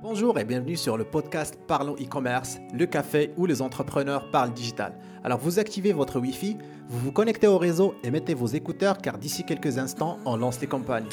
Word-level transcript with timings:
Bonjour 0.00 0.38
et 0.38 0.44
bienvenue 0.44 0.76
sur 0.76 0.96
le 0.96 1.02
podcast 1.02 1.58
Parlons 1.66 1.96
e-commerce, 1.96 2.58
le 2.72 2.86
café 2.86 3.32
où 3.36 3.46
les 3.46 3.60
entrepreneurs 3.60 4.30
parlent 4.30 4.52
digital. 4.52 4.92
Alors 5.24 5.40
vous 5.40 5.58
activez 5.58 5.92
votre 5.92 6.20
Wi-Fi, 6.20 6.56
vous 6.88 6.98
vous 7.00 7.10
connectez 7.10 7.48
au 7.48 7.58
réseau 7.58 7.96
et 8.04 8.12
mettez 8.12 8.34
vos 8.34 8.46
écouteurs 8.46 8.98
car 8.98 9.18
d'ici 9.18 9.42
quelques 9.44 9.76
instants, 9.76 10.18
on 10.24 10.36
lance 10.36 10.60
les 10.60 10.68
campagnes. 10.68 11.08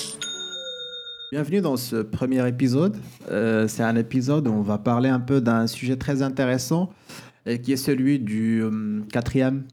Bienvenue 1.31 1.61
dans 1.61 1.77
ce 1.77 1.95
premier 1.95 2.47
épisode. 2.47 2.95
Euh, 3.31 3.67
c'est 3.67 3.81
un 3.81 3.95
épisode 3.95 4.47
où 4.47 4.51
on 4.51 4.61
va 4.61 4.77
parler 4.77 5.09
un 5.09 5.19
peu 5.19 5.41
d'un 5.41 5.65
sujet 5.65 5.95
très 5.95 6.21
intéressant 6.21 6.91
qui 7.63 7.73
est 7.73 7.77
celui 7.77 8.19
du 8.19 8.61
euh, 8.63 9.01
quatrième 9.11 9.65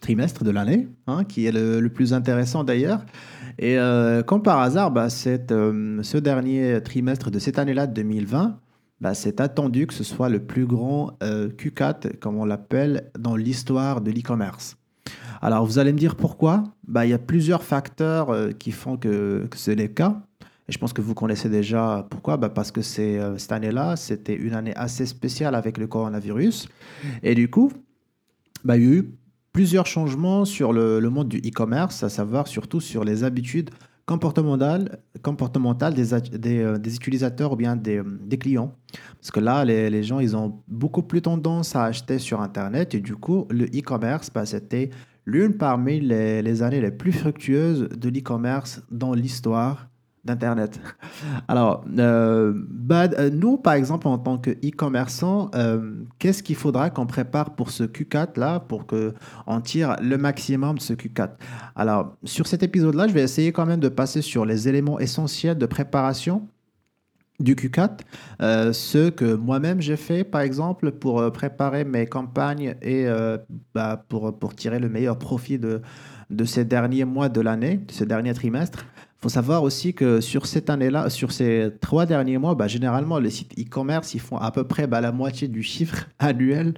trimestre 0.00 0.44
de 0.44 0.50
l'année, 0.50 0.88
hein, 1.06 1.24
qui 1.24 1.46
est 1.46 1.52
le, 1.52 1.86
plus 1.88 2.12
intéressant 2.12 2.64
d'ailleurs. 2.64 3.04
Et 3.58 3.78
euh, 3.78 4.22
comme 4.22 4.42
par 4.42 4.60
hasard, 4.60 4.90
bah, 4.90 5.08
euh, 5.26 6.02
ce 6.02 6.18
dernier 6.18 6.80
trimestre 6.82 7.30
de 7.30 7.38
cette 7.38 7.58
année-là, 7.58 7.86
2020, 7.86 8.58
bah, 9.00 9.14
c'est 9.14 9.40
attendu 9.40 9.86
que 9.86 9.94
ce 9.94 10.04
soit 10.04 10.28
le 10.28 10.40
plus 10.40 10.66
grand 10.66 11.12
euh, 11.22 11.48
Q4, 11.48 12.18
comme 12.18 12.36
on 12.36 12.44
l'appelle, 12.44 13.10
dans 13.18 13.36
l'histoire 13.36 14.00
de 14.00 14.10
l'e-commerce. 14.10 14.76
Alors, 15.40 15.64
vous 15.66 15.78
allez 15.78 15.92
me 15.92 15.98
dire 15.98 16.16
pourquoi? 16.16 16.64
Bah, 16.86 17.06
Il 17.06 17.10
y 17.10 17.14
a 17.14 17.18
plusieurs 17.18 17.62
facteurs 17.62 18.34
qui 18.58 18.72
font 18.72 18.96
que, 18.96 19.46
que 19.50 19.56
c'est 19.56 19.74
le 19.74 19.86
cas. 19.88 20.20
Et 20.68 20.72
je 20.72 20.78
pense 20.78 20.92
que 20.92 21.00
vous 21.00 21.14
connaissez 21.14 21.48
déjà 21.48 22.06
pourquoi. 22.10 22.38
Parce 22.38 22.70
que 22.70 22.82
cette 22.82 23.52
année-là, 23.52 23.96
c'était 23.96 24.34
une 24.34 24.52
année 24.52 24.74
assez 24.76 25.06
spéciale 25.06 25.54
avec 25.54 25.78
le 25.78 25.86
coronavirus. 25.86 26.68
Et 27.22 27.34
du 27.34 27.48
coup, 27.48 27.72
il 28.64 28.68
y 28.68 28.72
a 28.72 28.78
eu 28.78 29.10
plusieurs 29.58 29.86
changements 29.86 30.44
sur 30.44 30.72
le, 30.72 31.00
monde 31.10 31.26
du 31.26 31.38
e-commerce, 31.38 32.04
à 32.04 32.08
savoir 32.08 32.46
surtout 32.46 32.78
sur 32.78 33.02
les 33.02 33.24
habitudes 33.24 33.70
comportementales, 34.06 35.00
euh, 35.26 36.78
des 36.78 36.94
utilisateurs 36.94 37.50
ou 37.50 37.56
bien 37.56 37.74
des, 37.74 37.98
euh, 37.98 38.36
clients. 38.38 38.72
Parce 39.18 39.32
que 39.32 39.40
là, 39.40 39.64
les, 39.64 40.02
gens, 40.04 40.20
ils 40.20 40.36
ont 40.36 40.62
beaucoup 40.68 41.02
plus 41.02 41.22
tendance 41.22 41.74
à 41.74 41.82
acheter 41.82 42.20
sur 42.20 42.40
Internet 42.40 42.94
et 42.94 43.00
du 43.00 43.16
coup, 43.16 43.48
le 43.50 43.64
e-commerce, 43.64 44.30
bah, 44.32 44.46
c'était 44.46 44.90
l'une 45.26 45.54
parmi 45.54 45.98
les 45.98 46.62
années 46.62 46.80
les 46.80 46.92
plus 46.92 47.10
fructueuses 47.10 47.88
de 47.88 48.08
l'e-commerce 48.10 48.80
dans 48.92 49.12
l'histoire 49.12 49.87
d'Internet. 50.28 50.78
Alors, 51.48 51.84
euh, 51.98 52.54
euh, 52.90 53.30
nous, 53.30 53.56
par 53.56 53.74
exemple, 53.74 54.06
en 54.06 54.18
tant 54.18 54.38
que 54.38 54.50
e-commerçants, 54.50 55.50
euh, 55.54 55.92
qu'est-ce 56.18 56.42
qu'il 56.42 56.56
faudra 56.56 56.90
qu'on 56.90 57.06
prépare 57.06 57.54
pour 57.56 57.70
ce 57.70 57.84
Q4-là, 57.84 58.60
pour 58.60 58.86
qu'on 58.86 59.60
tire 59.60 59.96
le 60.00 60.18
maximum 60.18 60.76
de 60.76 60.82
ce 60.82 60.92
Q4 60.92 61.30
Alors, 61.74 62.16
sur 62.24 62.46
cet 62.46 62.62
épisode-là, 62.62 63.08
je 63.08 63.14
vais 63.14 63.22
essayer 63.22 63.52
quand 63.52 63.66
même 63.66 63.80
de 63.80 63.88
passer 63.88 64.22
sur 64.22 64.44
les 64.44 64.68
éléments 64.68 65.00
essentiels 65.00 65.58
de 65.58 65.66
préparation 65.66 66.46
du 67.40 67.54
Q4, 67.54 68.00
euh, 68.42 68.72
ce 68.72 69.10
que 69.10 69.34
moi-même 69.34 69.80
j'ai 69.80 69.96
fait, 69.96 70.24
par 70.24 70.40
exemple, 70.40 70.90
pour 70.90 71.30
préparer 71.32 71.84
mes 71.84 72.06
campagnes 72.06 72.74
et 72.82 73.06
bah, 73.74 74.04
pour, 74.08 74.36
pour 74.36 74.54
tirer 74.54 74.80
le 74.80 74.88
meilleur 74.88 75.18
profit 75.18 75.58
de, 75.58 75.80
de 76.30 76.44
ces 76.44 76.64
derniers 76.64 77.04
mois 77.04 77.28
de 77.28 77.40
l'année, 77.40 77.78
de 77.78 77.92
ce 77.92 78.04
dernier 78.04 78.34
trimestre. 78.34 78.84
Il 79.18 79.22
faut 79.22 79.28
savoir 79.30 79.64
aussi 79.64 79.94
que 79.94 80.20
sur 80.20 80.46
cette 80.46 80.70
année-là, 80.70 81.10
sur 81.10 81.32
ces 81.32 81.70
trois 81.80 82.06
derniers 82.06 82.38
mois, 82.38 82.54
bah, 82.54 82.68
généralement, 82.68 83.18
les 83.18 83.30
sites 83.30 83.52
e-commerce, 83.58 84.14
ils 84.14 84.20
font 84.20 84.36
à 84.36 84.52
peu 84.52 84.62
près 84.62 84.86
bah, 84.86 85.00
la 85.00 85.10
moitié 85.10 85.48
du 85.48 85.64
chiffre 85.64 86.06
annuel 86.20 86.74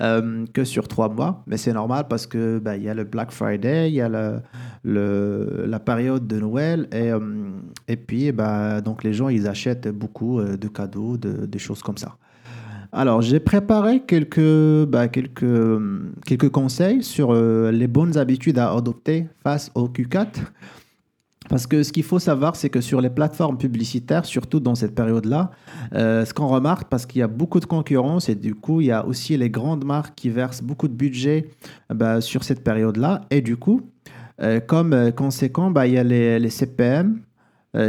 euh, 0.00 0.46
que 0.54 0.64
sur 0.64 0.88
trois 0.88 1.10
mois. 1.10 1.42
Mais 1.46 1.58
c'est 1.58 1.74
normal 1.74 2.06
parce 2.08 2.26
que 2.26 2.58
bah, 2.58 2.78
y 2.78 2.88
a 2.88 2.94
le 2.94 3.04
Black 3.04 3.32
Friday, 3.32 3.90
il 3.90 3.94
y 3.96 4.00
a 4.00 4.08
la 4.08 5.78
période 5.78 6.26
de 6.26 6.40
Noël 6.40 6.88
et, 6.90 7.10
euh, 7.12 7.20
et 7.86 7.96
puis 7.96 8.32
bah, 8.32 8.80
donc 8.80 9.04
les 9.04 9.12
gens, 9.12 9.28
ils 9.28 9.46
achètent 9.46 9.88
beaucoup 9.88 10.40
euh, 10.40 10.56
de 10.56 10.68
cadeaux, 10.68 11.18
de- 11.18 11.44
des 11.44 11.58
choses 11.58 11.82
comme 11.82 11.98
ça. 11.98 12.16
Alors, 12.92 13.20
j'ai 13.20 13.40
préparé 13.40 14.00
quelques, 14.06 14.88
quelques, 15.12 15.80
quelques 16.24 16.48
conseils 16.48 17.02
sur 17.02 17.34
les 17.34 17.88
bonnes 17.88 18.16
habitudes 18.16 18.56
à 18.56 18.72
adopter 18.72 19.26
face 19.42 19.70
au 19.74 19.88
Q4. 19.88 20.28
Parce 21.48 21.66
que 21.66 21.82
ce 21.82 21.92
qu'il 21.92 22.04
faut 22.04 22.18
savoir, 22.18 22.56
c'est 22.56 22.70
que 22.70 22.80
sur 22.80 23.00
les 23.00 23.10
plateformes 23.10 23.58
publicitaires, 23.58 24.24
surtout 24.24 24.60
dans 24.60 24.74
cette 24.74 24.94
période-là, 24.94 25.50
euh, 25.94 26.24
ce 26.24 26.32
qu'on 26.32 26.48
remarque, 26.48 26.88
parce 26.88 27.04
qu'il 27.04 27.20
y 27.20 27.22
a 27.22 27.28
beaucoup 27.28 27.60
de 27.60 27.66
concurrence 27.66 28.28
et 28.28 28.34
du 28.34 28.54
coup, 28.54 28.80
il 28.80 28.86
y 28.86 28.92
a 28.92 29.04
aussi 29.04 29.36
les 29.36 29.50
grandes 29.50 29.84
marques 29.84 30.14
qui 30.14 30.30
versent 30.30 30.62
beaucoup 30.62 30.88
de 30.88 30.94
budget 30.94 31.50
euh, 31.90 31.94
bah, 31.94 32.20
sur 32.20 32.44
cette 32.44 32.64
période-là. 32.64 33.22
Et 33.30 33.42
du 33.42 33.56
coup, 33.56 33.82
euh, 34.40 34.60
comme 34.60 35.12
conséquent, 35.12 35.70
bah, 35.70 35.86
il 35.86 35.94
y 35.94 35.98
a 35.98 36.04
les, 36.04 36.50
CPM 36.50 37.20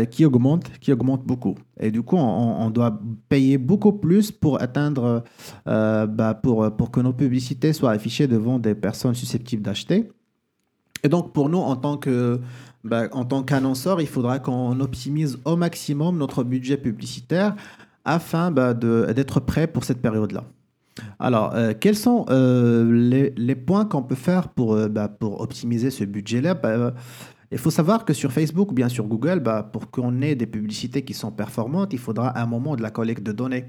qui 0.10 0.26
augmentent, 0.26 0.72
qui 0.80 0.92
augmentent 0.92 1.28
beaucoup. 1.28 1.54
Et 1.80 1.92
du 1.92 2.02
coup, 2.02 2.18
on, 2.18 2.72
doit 2.72 3.00
payer 3.30 3.60
beaucoup 3.60 3.94
plus 3.94 4.32
pour 4.32 4.60
atteindre, 4.60 5.24
bah, 5.68 6.34
pour 6.34 6.90
que 6.92 7.00
nos 7.02 7.14
publicités 7.14 7.72
soient 7.72 7.92
affichées 7.92 8.26
devant 8.26 8.58
des 8.58 8.74
personnes 8.74 9.14
susceptibles 9.14 9.62
d'acheter. 9.62 10.10
Et 11.06 11.08
donc, 11.08 11.34
pour 11.34 11.50
nous, 11.50 11.60
en 11.60 11.76
tant 11.76 11.98
que, 11.98 12.40
bah, 12.86 13.08
en 13.14 13.26
tant 13.26 13.42
qu'annonceur, 13.42 14.00
il 14.00 14.08
faudra 14.08 14.38
qu'on 14.38 14.80
optimise 14.80 15.40
au 15.44 15.56
maximum 15.56 16.18
notre 16.18 16.44
budget 16.44 16.78
publicitaire 16.78 17.56
afin 18.06 18.52
bah, 18.52 18.76
d'être 18.76 19.40
prêt 19.40 19.66
pour 19.66 19.84
cette 19.84 20.02
période-là. 20.02 20.44
Alors, 21.20 21.54
euh, 21.56 21.74
quels 21.78 21.98
sont 21.98 22.26
euh, 22.30 23.32
les, 23.36 23.56
points 23.56 23.86
qu'on 23.86 24.04
peut 24.04 24.16
faire 24.16 24.50
pour, 24.50 24.76
euh, 24.76 24.88
bah, 24.88 25.10
optimiser 25.20 25.90
ce 25.90 26.04
budget-là? 26.04 26.56
Il 27.52 27.58
faut 27.58 27.72
savoir 27.72 28.06
que 28.06 28.14
sur 28.14 28.32
Facebook 28.32 28.72
ou 28.72 28.74
bien 28.74 28.88
sur 28.88 29.06
Google, 29.06 29.44
pour 29.74 29.90
qu'on 29.90 30.22
ait 30.22 30.36
des 30.36 30.46
publicités 30.46 31.04
qui 31.04 31.14
sont 31.14 31.32
performantes, 31.32 31.92
il 31.92 32.00
faudra 32.00 32.40
un 32.40 32.46
moment 32.46 32.76
de 32.76 32.84
la 32.84 32.92
collecte 32.92 33.24
de 33.24 33.32
données. 33.32 33.66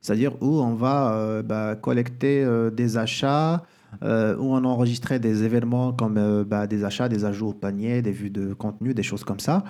C'est-à-dire 0.00 0.32
où 0.40 0.60
on 0.60 0.74
va 0.74 1.76
collecter 1.80 2.46
des 2.72 2.98
achats, 2.98 3.62
euh, 4.02 4.36
où 4.36 4.54
on 4.54 4.64
enregistrait 4.64 5.18
des 5.18 5.44
événements 5.44 5.92
comme 5.92 6.18
euh, 6.18 6.44
bah, 6.44 6.66
des 6.66 6.84
achats, 6.84 7.08
des 7.08 7.24
ajouts 7.24 7.48
au 7.48 7.52
panier, 7.52 8.02
des 8.02 8.12
vues 8.12 8.30
de 8.30 8.52
contenu, 8.52 8.94
des 8.94 9.02
choses 9.02 9.24
comme 9.24 9.40
ça. 9.40 9.64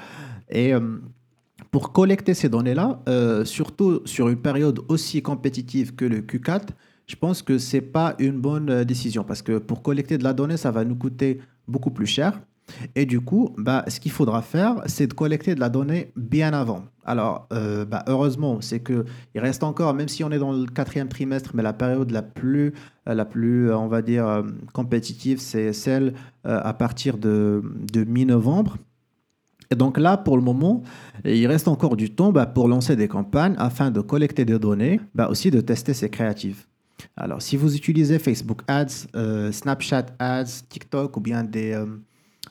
Et 0.48 0.74
euh, 0.74 0.80
pour 1.70 1.92
collecter 1.92 2.34
ces 2.34 2.48
données-là, 2.48 3.00
surtout 3.44 4.00
sur 4.04 4.28
une 4.28 4.36
période 4.36 4.80
aussi 4.88 5.22
compétitive 5.22 5.94
que 5.94 6.04
le 6.04 6.20
Q4, 6.20 6.68
je 7.06 7.16
pense 7.16 7.42
que 7.42 7.58
ce 7.58 7.76
n'est 7.76 7.82
pas 7.82 8.14
une 8.18 8.38
bonne 8.40 8.84
décision 8.84 9.24
parce 9.24 9.42
que 9.42 9.58
pour 9.58 9.82
collecter 9.82 10.18
de 10.18 10.24
la 10.24 10.32
donnée, 10.32 10.56
ça 10.56 10.70
va 10.70 10.84
nous 10.84 10.96
coûter 10.96 11.40
beaucoup 11.66 11.90
plus 11.90 12.06
cher. 12.06 12.40
Et 12.94 13.06
du 13.06 13.20
coup, 13.20 13.54
bah, 13.56 13.84
ce 13.88 14.00
qu'il 14.00 14.10
faudra 14.10 14.42
faire, 14.42 14.82
c'est 14.86 15.06
de 15.06 15.14
collecter 15.14 15.54
de 15.54 15.60
la 15.60 15.68
donnée 15.68 16.12
bien 16.16 16.52
avant. 16.52 16.84
Alors, 17.04 17.46
euh, 17.52 17.84
bah, 17.84 18.04
heureusement, 18.08 18.60
c'est 18.60 18.80
que 18.80 19.04
il 19.34 19.40
reste 19.40 19.62
encore, 19.62 19.94
même 19.94 20.08
si 20.08 20.24
on 20.24 20.30
est 20.30 20.38
dans 20.38 20.52
le 20.52 20.66
quatrième 20.66 21.08
trimestre, 21.08 21.52
mais 21.54 21.62
la 21.62 21.72
période 21.72 22.10
la 22.10 22.22
plus, 22.22 22.74
la 23.06 23.24
plus, 23.24 23.70
euh, 23.70 23.78
on 23.78 23.86
va 23.86 24.02
dire, 24.02 24.26
euh, 24.26 24.42
compétitive, 24.72 25.38
c'est 25.38 25.72
celle 25.72 26.14
à 26.44 26.72
partir 26.74 27.18
de, 27.18 27.62
de 27.92 28.04
mi-novembre. 28.04 28.76
Et 29.72 29.74
donc 29.74 29.98
là, 29.98 30.16
pour 30.16 30.36
le 30.36 30.44
moment, 30.44 30.82
il 31.24 31.44
reste 31.48 31.66
encore 31.66 31.96
du 31.96 32.10
temps 32.10 32.30
bah, 32.30 32.46
pour 32.46 32.68
lancer 32.68 32.94
des 32.94 33.08
campagnes 33.08 33.54
afin 33.58 33.90
de 33.90 34.00
collecter 34.00 34.44
des 34.44 34.60
données, 34.60 35.00
bah, 35.14 35.28
aussi 35.28 35.50
de 35.50 35.60
tester 35.60 35.92
ces 35.92 36.08
créatives. 36.08 36.66
Alors, 37.16 37.42
si 37.42 37.56
vous 37.56 37.76
utilisez 37.76 38.18
Facebook 38.20 38.62
Ads, 38.68 39.50
Snapchat 39.52 40.06
Ads, 40.20 40.62
TikTok 40.68 41.16
ou 41.16 41.20
bien 41.20 41.42
des, 41.42 41.76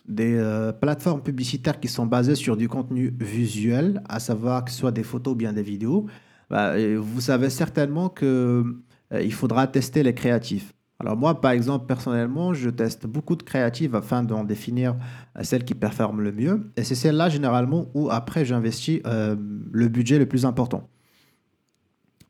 des 0.07 0.35
euh, 0.35 0.71
plateformes 0.71 1.21
publicitaires 1.21 1.79
qui 1.79 1.87
sont 1.87 2.05
basées 2.05 2.35
sur 2.35 2.57
du 2.57 2.67
contenu 2.67 3.13
visuel, 3.19 4.01
à 4.07 4.19
savoir 4.19 4.65
que 4.65 4.71
ce 4.71 4.77
soit 4.77 4.91
des 4.91 5.03
photos 5.03 5.33
ou 5.33 5.35
bien 5.35 5.53
des 5.53 5.63
vidéos, 5.63 6.05
bah, 6.49 6.73
vous 6.97 7.21
savez 7.21 7.49
certainement 7.49 8.09
qu'il 8.09 9.33
faudra 9.33 9.67
tester 9.67 10.03
les 10.03 10.13
créatifs. 10.13 10.75
Alors 10.99 11.17
moi, 11.17 11.41
par 11.41 11.51
exemple, 11.51 11.85
personnellement, 11.87 12.53
je 12.53 12.69
teste 12.69 13.05
beaucoup 13.05 13.35
de 13.35 13.43
créatives 13.43 13.95
afin 13.95 14.23
d'en 14.23 14.43
définir 14.43 14.95
euh, 15.37 15.43
celles 15.43 15.65
qui 15.65 15.75
performent 15.75 16.21
le 16.21 16.31
mieux. 16.31 16.71
Et 16.77 16.83
c'est 16.83 16.95
celle-là, 16.95 17.29
généralement, 17.29 17.87
où 17.93 18.09
après, 18.09 18.45
j'investis 18.45 19.01
euh, 19.05 19.35
le 19.71 19.87
budget 19.89 20.17
le 20.17 20.25
plus 20.25 20.45
important. 20.45 20.87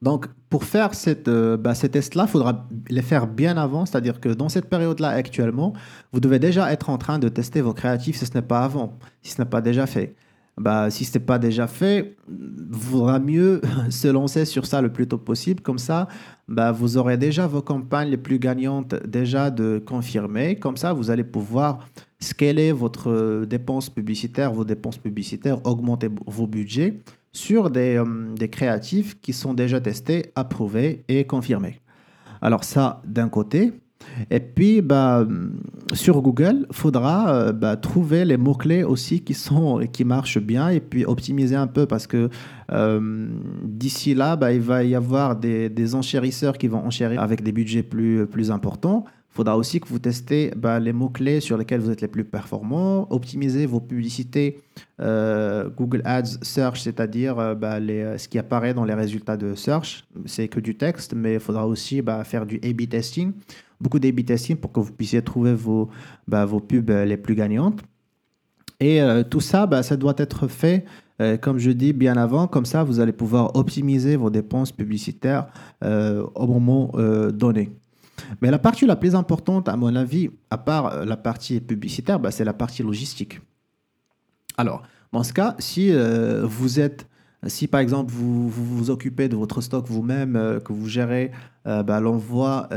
Donc, 0.02 0.28
pour 0.50 0.64
faire 0.64 0.94
cette, 0.94 1.28
euh, 1.28 1.58
bah, 1.58 1.74
ces 1.74 1.90
tests-là, 1.90 2.26
il 2.28 2.30
faudra 2.30 2.68
les 2.90 3.02
faire 3.02 3.28
bien 3.28 3.58
avant. 3.58 3.86
C'est-à-dire 3.86 4.20
que 4.20 4.30
dans 4.30 4.50
cette 4.50 4.70
période-là, 4.70 5.10
actuellement, 5.10 5.74
vous 6.12 6.20
devez 6.20 6.40
déjà 6.40 6.72
être 6.72 6.90
en 6.90 6.98
train 6.98 7.20
de 7.20 7.30
tester 7.30 7.62
vos 7.62 7.74
créatifs 7.74 8.18
si 8.18 8.26
ce 8.26 8.34
n'est 8.34 8.42
pas 8.42 8.64
avant, 8.64 8.98
si 9.22 9.32
ce 9.32 9.42
n'est 9.42 9.48
pas 9.48 9.62
déjà 9.62 9.86
fait. 9.86 10.16
Bah, 10.58 10.90
si 10.90 11.04
ce 11.04 11.18
n'est 11.18 11.26
pas 11.26 11.38
déjà 11.38 11.68
fait, 11.68 12.16
il 12.30 12.66
vaudra 12.70 13.20
mieux 13.20 13.62
se 13.90 14.08
lancer 14.08 14.46
sur 14.46 14.66
ça 14.66 14.82
le 14.82 14.92
plus 14.92 15.08
tôt 15.08 15.18
possible. 15.18 15.62
Comme 15.62 15.80
ça, 15.80 16.08
bah, 16.48 16.72
vous 16.72 16.98
aurez 16.98 17.18
déjà 17.18 17.46
vos 17.48 17.62
campagnes 17.62 18.10
les 18.10 18.18
plus 18.18 18.40
gagnantes 18.40 18.96
déjà 19.06 19.50
de 19.50 19.84
confirmer. 19.86 20.58
Comme 20.58 20.78
ça, 20.78 20.94
vous 20.94 21.10
allez 21.10 21.26
pouvoir 21.26 21.86
scaler 22.20 22.72
votre 22.72 23.12
euh, 23.12 23.46
dépense 23.46 23.90
publicitaire, 23.90 24.54
vos 24.54 24.64
dépenses 24.64 24.98
publicitaires, 24.98 25.66
augmenter 25.66 26.10
vos 26.26 26.48
budgets 26.48 27.02
sur 27.36 27.70
des, 27.70 27.98
euh, 27.98 28.34
des 28.34 28.50
créatifs 28.50 29.20
qui 29.22 29.34
sont 29.34 29.54
déjà 29.54 29.82
testés, 29.82 30.32
approuvés 30.36 31.04
et 31.08 31.26
confirmés. 31.26 31.82
Alors 32.42 32.64
ça, 32.64 33.02
d'un 33.06 33.30
côté. 33.30 33.74
Et 34.30 34.40
puis, 34.40 34.82
bah, 34.82 35.28
sur 35.94 36.22
Google, 36.22 36.68
il 36.70 36.76
faudra 36.76 37.34
euh, 37.34 37.52
bah, 37.52 37.76
trouver 37.76 38.24
les 38.24 38.38
mots-clés 38.38 38.84
aussi 38.84 39.22
qui, 39.22 39.34
sont, 39.34 39.82
qui 39.92 40.06
marchent 40.06 40.40
bien 40.40 40.70
et 40.70 40.80
puis 40.80 41.06
optimiser 41.06 41.56
un 41.56 41.68
peu 41.68 41.86
parce 41.86 42.08
que 42.08 42.30
euh, 42.72 43.28
d'ici 43.64 44.14
là, 44.14 44.36
bah, 44.36 44.54
il 44.54 44.62
va 44.62 44.84
y 44.84 44.96
avoir 44.96 45.36
des, 45.36 45.70
des, 45.70 45.96
enchérisseurs 45.96 46.58
qui 46.58 46.68
vont 46.68 46.86
enchérir 46.86 47.22
avec 47.22 47.44
des 47.44 47.52
budgets 47.52 47.84
plus, 47.84 48.28
plus 48.28 48.52
importants. 48.52 49.06
Faudra 49.36 49.58
aussi 49.58 49.80
que 49.80 49.88
vous 49.88 50.00
testez 50.00 50.52
bah, 50.56 50.80
les 50.80 50.94
mots-clés 50.94 51.42
sur 51.42 51.58
lesquels 51.58 51.82
vous 51.82 51.92
êtes 51.92 52.02
les 52.02 52.08
plus 52.08 52.24
performants, 52.24 53.06
optimiser 53.12 53.66
vos 53.66 53.82
publicités 53.82 54.62
euh, 55.02 55.70
Google 55.70 56.02
Ads 56.06 56.40
Search, 56.42 56.82
c'est-à-dire 56.82 57.56
bah, 57.56 57.80
ce 57.80 58.28
qui 58.28 58.40
apparaît 58.40 58.74
dans 58.74 58.86
les 58.86 58.94
résultats 58.94 59.36
de 59.36 59.54
Search. 59.54 60.06
C'est 60.26 60.48
que 60.48 60.60
du 60.60 60.78
texte, 60.78 61.14
mais 61.14 61.34
il 61.34 61.40
faudra 61.40 61.68
aussi 61.68 62.02
bah, 62.02 62.24
faire 62.24 62.46
du 62.46 62.62
A-B 62.64 62.88
testing 62.90 63.34
beaucoup 63.80 64.00
d'A-B 64.00 64.26
testing 64.26 64.56
pour 64.58 64.72
que 64.72 64.80
vous 64.80 64.92
puissiez 64.92 65.22
trouver 65.22 65.54
vos, 65.54 65.90
vos 66.28 66.60
pubs 66.60 66.90
euh, 66.90 67.06
les 67.06 67.18
plus 67.18 67.36
gagnantes. 67.36 67.82
Et 68.80 69.02
euh, 69.02 69.24
tout 69.24 69.42
ça, 69.42 69.70
ça 69.84 69.96
doit 69.96 70.16
être 70.18 70.48
fait, 70.48 70.86
euh, 71.22 71.38
comme 71.38 71.60
je 71.60 71.72
dis, 71.72 71.94
bien 71.94 72.18
avant. 72.18 72.48
Comme 72.48 72.66
ça, 72.66 72.84
vous 72.84 73.00
allez 73.00 73.14
pouvoir 73.14 73.56
optimiser 73.56 74.16
vos 74.16 74.30
dépenses 74.30 74.72
publicitaires 74.72 75.48
au 75.82 76.48
moment 76.48 76.92
donné. 77.32 77.72
Mais 78.42 78.52
la 78.52 78.60
partie 78.60 78.86
la 78.86 78.96
plus 78.96 79.16
importante, 79.16 79.68
à 79.70 79.76
mon 79.76 79.96
avis, 79.96 80.30
à 80.50 80.58
part 80.58 81.06
la 81.06 81.18
partie 81.18 81.60
publicitaire, 81.60 82.20
bah, 82.20 82.32
c'est 82.32 82.46
la 82.46 82.54
partie 82.54 82.84
logistique. 82.84 83.42
Alors, 84.58 84.84
dans 85.12 85.24
ce 85.24 85.34
cas, 85.34 85.56
si 85.60 85.92
vous 86.44 86.80
êtes 86.80 87.08
si 87.48 87.68
par 87.68 87.80
exemple 87.80 88.12
vous, 88.12 88.50
vous, 88.50 88.90
occupez 88.90 89.30
de 89.30 89.36
votre 89.36 89.62
stock 89.62 89.86
vous-même, 89.88 90.60
que 90.64 90.74
vous 90.74 90.88
gérez 90.88 91.32
l'envoi 91.66 92.70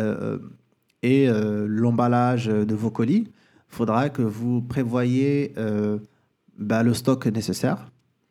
et 1.03 1.29
euh, 1.29 1.67
l'emballage 1.69 2.47
de 2.47 2.75
vos 2.75 2.91
colis, 2.91 3.27
il 3.27 3.75
faudra 3.75 4.09
que 4.09 4.23
vous 4.23 4.63
prévoyez 4.63 5.53
euh, 5.59 5.99
bah, 6.59 6.83
le 6.83 6.95
stock 6.95 7.27
nécessaire. 7.27 7.91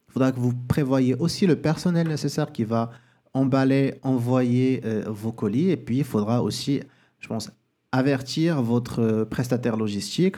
Il 0.10 0.14
faudra 0.14 0.32
que 0.32 0.40
vous 0.40 0.54
prévoyez 0.54 1.16
aussi 1.16 1.46
le 1.46 1.56
personnel 1.56 2.08
nécessaire 2.08 2.52
qui 2.52 2.64
va 2.64 2.90
emballer, 3.34 3.96
envoyer 4.02 4.82
euh, 4.86 5.04
vos 5.08 5.32
colis. 5.32 5.70
Et 5.70 5.78
puis, 5.78 6.00
il 6.00 6.04
faudra 6.04 6.42
aussi, 6.42 6.82
je 7.20 7.28
pense, 7.28 7.52
avertir 7.92 8.62
votre 8.62 9.24
prestataire 9.30 9.78
logistique 9.78 10.36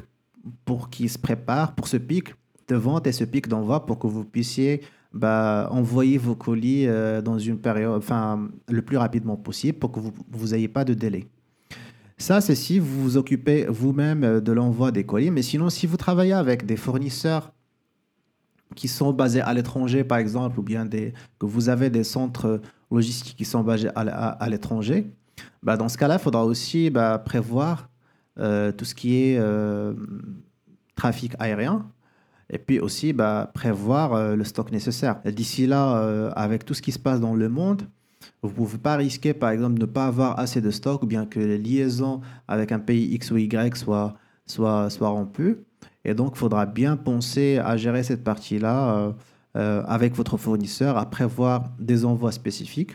pour 0.65 0.89
qu'il 0.89 1.09
se 1.09 1.17
prépare 1.17 1.75
pour 1.75 1.87
ce 1.87 1.97
pic 1.97 2.29
de 2.67 2.75
vente 2.75 3.07
et 3.07 3.11
ce 3.11 3.23
pic 3.23 3.47
d'envoi 3.47 3.85
pour 3.85 3.99
que 3.99 4.07
vous 4.07 4.23
puissiez 4.23 4.81
bah, 5.11 5.67
envoyer 5.71 6.17
vos 6.17 6.35
colis 6.35 6.87
dans 7.23 7.39
une 7.39 7.57
période, 7.57 7.97
enfin, 7.97 8.49
le 8.67 8.81
plus 8.81 8.97
rapidement 8.97 9.37
possible 9.37 9.79
pour 9.79 9.91
que 9.91 9.99
vous 9.99 10.47
n'ayez 10.47 10.67
pas 10.67 10.85
de 10.85 10.93
délai. 10.93 11.27
Ça, 12.19 12.41
c'est 12.41 12.53
si 12.53 12.79
vous 12.79 13.01
vous 13.01 13.17
occupez 13.17 13.65
vous-même 13.69 14.25
euh, 14.25 14.41
de 14.41 14.51
l'envoi 14.51 14.91
des 14.91 15.05
colis. 15.05 15.31
Mais 15.31 15.41
sinon, 15.41 15.69
si 15.69 15.87
vous 15.87 15.95
travaillez 15.95 16.33
avec 16.33 16.65
des 16.65 16.75
fournisseurs 16.75 17.53
qui 18.75 18.89
sont 18.89 19.13
basés 19.13 19.41
à 19.41 19.53
l'étranger, 19.53 20.03
par 20.03 20.17
exemple, 20.17 20.59
ou 20.59 20.63
bien 20.63 20.85
des, 20.85 21.13
que 21.39 21.45
vous 21.45 21.69
avez 21.69 21.89
des 21.89 22.03
centres 22.03 22.61
logistiques 22.91 23.37
qui 23.37 23.45
sont 23.45 23.63
basés 23.63 23.89
à, 23.95 24.49
l'étranger, 24.49 25.09
bah 25.63 25.77
dans 25.77 25.89
ce 25.89 25.97
cas-là, 25.97 26.15
il 26.15 26.21
faudra 26.21 26.45
aussi 26.45 26.89
bah, 26.89 27.21
prévoir 27.23 27.89
euh, 28.39 28.71
tout 28.71 28.85
ce 28.85 28.95
qui 28.95 29.23
est 29.23 29.37
euh, 29.37 29.93
trafic 30.95 31.33
aérien 31.39 31.87
et 32.49 32.57
puis 32.57 32.79
aussi 32.79 33.13
bah, 33.13 33.51
prévoir 33.53 34.35
le 34.35 34.43
stock 34.43 34.71
nécessaire. 34.71 35.21
D'ici 35.23 35.67
là, 35.67 36.31
avec 36.35 36.65
tout 36.65 36.73
ce 36.73 36.81
qui 36.81 36.91
se 36.91 36.97
passe 36.97 37.19
dans 37.19 37.35
le 37.35 37.47
monde, 37.47 37.83
vous 38.41 38.49
ne 38.49 38.55
pouvez 38.55 38.77
pas 38.77 38.95
risquer, 38.95 39.33
par 39.33 39.49
exemple, 39.49 39.75
de 39.75 39.85
ne 39.85 39.91
pas 39.91 40.07
avoir 40.07 40.39
assez 40.39 40.61
de 40.61 40.71
stock 40.71 41.03
ou 41.03 41.05
bien 41.05 41.25
que 41.25 41.39
les 41.39 41.57
liaisons 41.57 42.21
avec 42.47 42.71
un 42.71 42.79
pays 42.79 43.13
X 43.13 43.31
ou 43.31 43.37
Y 43.37 43.77
soient, 43.77 44.15
rompues. 45.01 45.57
Et 46.05 46.13
donc, 46.13 46.33
il 46.35 46.39
faudra 46.39 46.65
bien 46.65 46.95
penser 46.95 47.57
à 47.57 47.75
gérer 47.77 48.03
cette 48.03 48.23
partie-là 48.23 48.95
euh, 48.95 49.11
euh, 49.57 49.83
avec 49.87 50.15
votre 50.15 50.37
fournisseur, 50.37 50.97
à 50.97 51.09
prévoir 51.09 51.69
des 51.79 52.05
envois 52.05 52.31
spécifiques, 52.31 52.93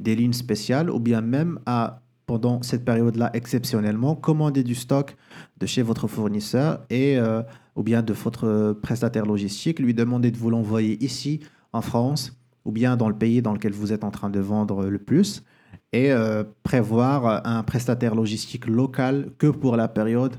des 0.00 0.16
lignes 0.16 0.32
spéciales, 0.32 0.90
ou 0.90 1.00
bien 1.00 1.20
même 1.20 1.58
à, 1.66 2.02
pendant 2.26 2.62
cette 2.62 2.84
période-là, 2.84 3.30
exceptionnellement, 3.34 4.14
commander 4.14 4.64
du 4.64 4.74
stock 4.74 5.16
de 5.58 5.66
chez 5.66 5.82
votre 5.82 6.08
fournisseur 6.08 6.84
et, 6.90 7.18
euh, 7.18 7.42
ou 7.76 7.82
bien 7.82 8.02
de 8.02 8.12
votre 8.12 8.78
prestataire 8.82 9.26
logistique, 9.26 9.78
lui 9.78 9.94
demander 9.94 10.30
de 10.30 10.36
vous 10.36 10.50
l'envoyer 10.50 11.02
ici 11.04 11.40
en 11.72 11.82
France 11.82 12.36
ou 12.66 12.72
bien 12.72 12.96
dans 12.96 13.08
le 13.08 13.16
pays 13.16 13.40
dans 13.40 13.52
lequel 13.52 13.72
vous 13.72 13.92
êtes 13.92 14.02
en 14.02 14.10
train 14.10 14.28
de 14.28 14.40
vendre 14.40 14.86
le 14.86 14.98
plus, 14.98 15.44
et 15.92 16.12
euh, 16.12 16.42
prévoir 16.64 17.46
un 17.46 17.62
prestataire 17.62 18.14
logistique 18.14 18.66
local 18.66 19.30
que 19.38 19.46
pour 19.46 19.76
la 19.76 19.86
période 19.86 20.34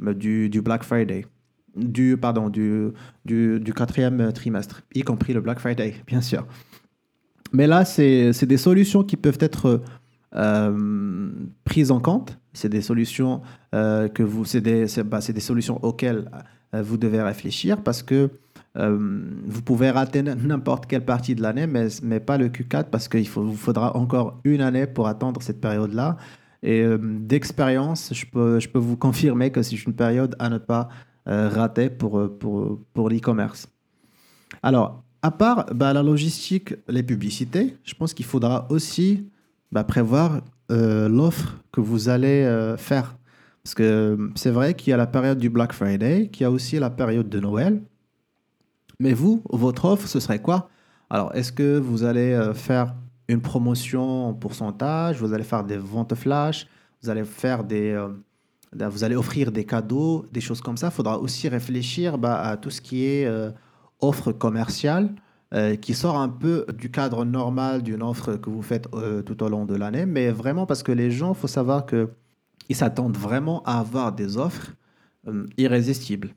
euh, 0.00 0.14
du, 0.14 0.62
Black 0.62 0.84
Friday, 0.84 1.26
du, 1.74 2.16
pardon, 2.16 2.48
du, 2.48 2.92
du, 3.24 3.72
quatrième 3.74 4.32
trimestre, 4.32 4.82
y 4.94 5.02
compris 5.02 5.32
le 5.32 5.40
Black 5.40 5.58
Friday, 5.58 5.94
bien 6.06 6.20
sûr. 6.20 6.46
Mais 7.52 7.66
là, 7.66 7.84
c'est 7.84 8.46
des 8.46 8.56
solutions 8.56 9.02
qui 9.04 9.16
peuvent 9.16 9.38
être 9.40 9.82
euh, 10.34 11.30
prises 11.64 11.90
en 11.90 12.00
compte. 12.00 12.38
C'est 12.52 12.68
des 12.68 12.82
solutions 12.82 13.42
que 13.72 14.22
vous, 14.22 14.44
c'est 14.44 14.60
des, 14.60 14.86
bah, 15.04 15.20
des, 15.20 15.40
solutions 15.40 15.82
auxquelles 15.82 16.30
vous 16.72 16.96
devez 16.96 17.22
réfléchir 17.22 17.82
parce 17.82 18.02
que 18.02 18.30
euh, 18.78 18.96
vous 19.46 19.62
pouvez 19.62 19.90
rater 19.90 20.22
n'importe 20.22 20.86
quelle 20.86 21.04
partie 21.04 21.34
de 21.34 21.42
l'année, 21.42 21.66
mais, 21.66 21.88
mais 22.02 22.20
pas 22.20 22.38
le 22.38 22.48
Q4 22.48 22.84
parce 22.90 23.08
qu'il 23.08 23.28
vous 23.28 23.54
faudra 23.54 23.96
encore 23.96 24.40
une 24.44 24.62
année 24.62 24.86
pour 24.86 25.08
attendre 25.08 25.42
cette 25.42 25.60
période-là. 25.60 26.16
Et 26.62 26.82
euh, 26.82 26.98
d'expérience, 27.00 28.14
je 28.14 28.24
peux, 28.24 28.60
je 28.60 28.68
peux 28.68 28.78
vous 28.78 28.96
confirmer 28.96 29.50
que 29.50 29.62
c'est 29.62 29.76
une 29.84 29.94
période 29.94 30.36
à 30.38 30.48
ne 30.48 30.58
pas 30.58 30.88
euh, 31.28 31.48
rater 31.48 31.90
pour, 31.90 32.38
pour, 32.38 32.80
pour 32.94 33.10
l'e-commerce. 33.10 33.68
Alors, 34.62 35.02
à 35.22 35.30
part 35.30 35.66
bah, 35.74 35.92
la 35.92 36.02
logistique, 36.02 36.74
les 36.88 37.02
publicités, 37.02 37.76
je 37.84 37.94
pense 37.94 38.12
qu'il 38.12 38.26
faudra 38.26 38.66
aussi 38.70 39.28
bah, 39.70 39.84
prévoir 39.84 40.40
l'offre 40.68 41.58
que 41.70 41.80
vous 41.80 42.08
allez 42.08 42.74
faire. 42.78 43.14
Parce 43.62 43.74
que 43.74 44.30
c'est 44.34 44.50
vrai 44.50 44.74
qu'il 44.74 44.90
y 44.90 44.94
a 44.94 44.96
la 44.96 45.06
période 45.06 45.38
du 45.38 45.50
Black 45.50 45.72
Friday, 45.72 46.28
qu'il 46.28 46.42
y 46.42 46.46
a 46.46 46.50
aussi 46.50 46.78
la 46.78 46.90
période 46.90 47.28
de 47.28 47.40
Noël. 47.40 47.82
Mais 48.98 49.12
vous, 49.12 49.42
votre 49.50 49.84
offre, 49.84 50.08
ce 50.08 50.20
serait 50.20 50.40
quoi? 50.40 50.70
Alors, 51.10 51.34
est-ce 51.34 51.52
que 51.52 51.78
vous 51.78 52.04
allez 52.04 52.32
euh, 52.32 52.54
faire 52.54 52.94
une 53.28 53.42
promotion 53.42 54.28
en 54.28 54.32
pourcentage? 54.32 55.18
Vous 55.20 55.34
allez 55.34 55.44
faire 55.44 55.64
des 55.64 55.76
ventes 55.76 56.14
flash? 56.14 56.66
Vous 57.02 57.10
allez 57.10 57.24
faire 57.24 57.64
des... 57.64 57.90
Euh, 57.90 58.08
vous 58.72 59.04
allez 59.04 59.16
offrir 59.16 59.52
des 59.52 59.64
cadeaux, 59.64 60.24
des 60.32 60.40
choses 60.40 60.62
comme 60.62 60.78
ça? 60.78 60.86
Il 60.86 60.92
faudra 60.92 61.18
aussi 61.18 61.48
réfléchir 61.48 62.16
bah, 62.16 62.40
à 62.40 62.56
tout 62.56 62.70
ce 62.70 62.80
qui 62.80 63.04
est 63.04 63.26
euh, 63.26 63.50
offre 64.02 64.32
commerciale, 64.32 65.14
qui 65.82 65.92
sort 65.92 66.18
un 66.18 66.30
peu 66.30 66.64
du 66.78 66.90
cadre 66.90 67.24
normal 67.26 67.82
d'une 67.82 68.02
offre 68.02 68.36
que 68.36 68.48
vous 68.48 68.62
faites 68.62 68.88
tout 69.26 69.42
au 69.42 69.48
long 69.48 69.66
de 69.66 69.74
l'année, 69.74 70.06
mais 70.06 70.30
vraiment 70.30 70.64
parce 70.64 70.82
que 70.82 70.92
les 70.92 71.10
gens, 71.10 71.34
il 71.34 71.38
faut 71.38 71.46
savoir 71.46 71.84
qu'ils 71.84 72.76
s'attendent 72.76 73.18
vraiment 73.18 73.62
à 73.64 73.78
avoir 73.78 74.12
des 74.12 74.38
offres 74.38 74.72
irrésistibles. 75.58 76.34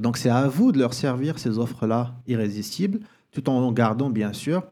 Donc 0.00 0.16
c'est 0.16 0.30
à 0.30 0.48
vous 0.48 0.72
de 0.72 0.78
leur 0.78 0.92
servir 0.92 1.38
ces 1.38 1.58
offres-là 1.58 2.16
irrésistibles, 2.26 3.00
tout 3.30 3.48
en 3.48 3.70
gardant 3.72 4.10
bien 4.10 4.32
sûr 4.32 4.62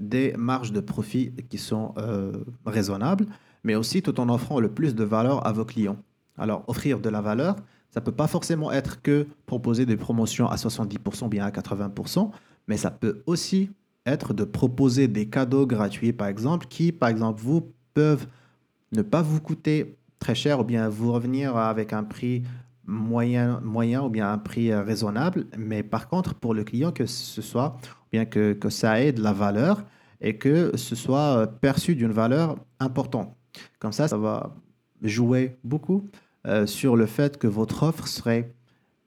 des 0.00 0.34
marges 0.36 0.72
de 0.72 0.80
profit 0.80 1.32
qui 1.48 1.58
sont 1.58 1.94
euh, 1.98 2.32
raisonnables, 2.66 3.26
mais 3.64 3.74
aussi 3.74 4.02
tout 4.02 4.18
en 4.18 4.28
offrant 4.28 4.58
le 4.58 4.70
plus 4.70 4.94
de 4.94 5.04
valeur 5.04 5.46
à 5.46 5.52
vos 5.52 5.64
clients. 5.64 5.98
Alors 6.38 6.64
offrir 6.66 7.00
de 7.00 7.10
la 7.10 7.20
valeur, 7.20 7.56
ça 7.90 8.00
peut 8.00 8.12
pas 8.12 8.26
forcément 8.26 8.70
être 8.70 9.02
que 9.02 9.26
proposer 9.46 9.86
des 9.86 9.96
promotions 9.96 10.48
à 10.48 10.56
70%, 10.56 11.28
bien 11.28 11.44
à 11.44 11.50
80%, 11.50 12.30
mais 12.68 12.76
ça 12.76 12.90
peut 12.90 13.22
aussi 13.26 13.70
être 14.06 14.32
de 14.32 14.44
proposer 14.44 15.08
des 15.08 15.28
cadeaux 15.28 15.66
gratuits, 15.66 16.12
par 16.12 16.28
exemple, 16.28 16.66
qui, 16.68 16.92
par 16.92 17.08
exemple, 17.08 17.40
vous 17.40 17.72
peuvent 17.94 18.26
ne 18.92 19.02
pas 19.02 19.22
vous 19.22 19.40
coûter 19.40 19.96
très 20.18 20.34
cher 20.34 20.60
ou 20.60 20.64
bien 20.64 20.88
vous 20.88 21.12
revenir 21.12 21.56
avec 21.56 21.92
un 21.92 22.04
prix 22.04 22.42
moyen, 22.86 23.60
moyen 23.62 24.02
ou 24.02 24.08
bien 24.08 24.30
un 24.32 24.38
prix 24.38 24.72
euh, 24.72 24.82
raisonnable, 24.82 25.46
mais 25.56 25.82
par 25.82 26.08
contre, 26.08 26.34
pour 26.34 26.54
le 26.54 26.64
client, 26.64 26.92
que 26.92 27.06
ce 27.06 27.40
soit, 27.42 27.78
bien 28.10 28.24
que, 28.24 28.52
que 28.52 28.68
ça 28.68 29.00
ait 29.00 29.12
de 29.12 29.22
la 29.22 29.32
valeur 29.32 29.84
et 30.20 30.36
que 30.36 30.76
ce 30.76 30.96
soit 30.96 31.38
euh, 31.38 31.46
perçu 31.46 31.94
d'une 31.94 32.12
valeur 32.12 32.56
importante. 32.80 33.34
Comme 33.78 33.92
ça, 33.92 34.08
ça 34.08 34.18
va 34.18 34.54
jouer 35.02 35.56
beaucoup 35.64 36.08
euh, 36.46 36.66
sur 36.66 36.96
le 36.96 37.06
fait 37.06 37.38
que 37.38 37.46
votre 37.46 37.82
offre 37.82 38.06
serait 38.06 38.54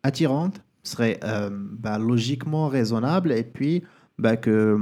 attirante, 0.04 0.62
serait 0.84 1.20
bah, 1.80 1.98
logiquement 1.98 2.68
raisonnable 2.68 3.32
et 3.32 3.44
puis 3.44 3.84
bah, 4.18 4.36
que, 4.36 4.78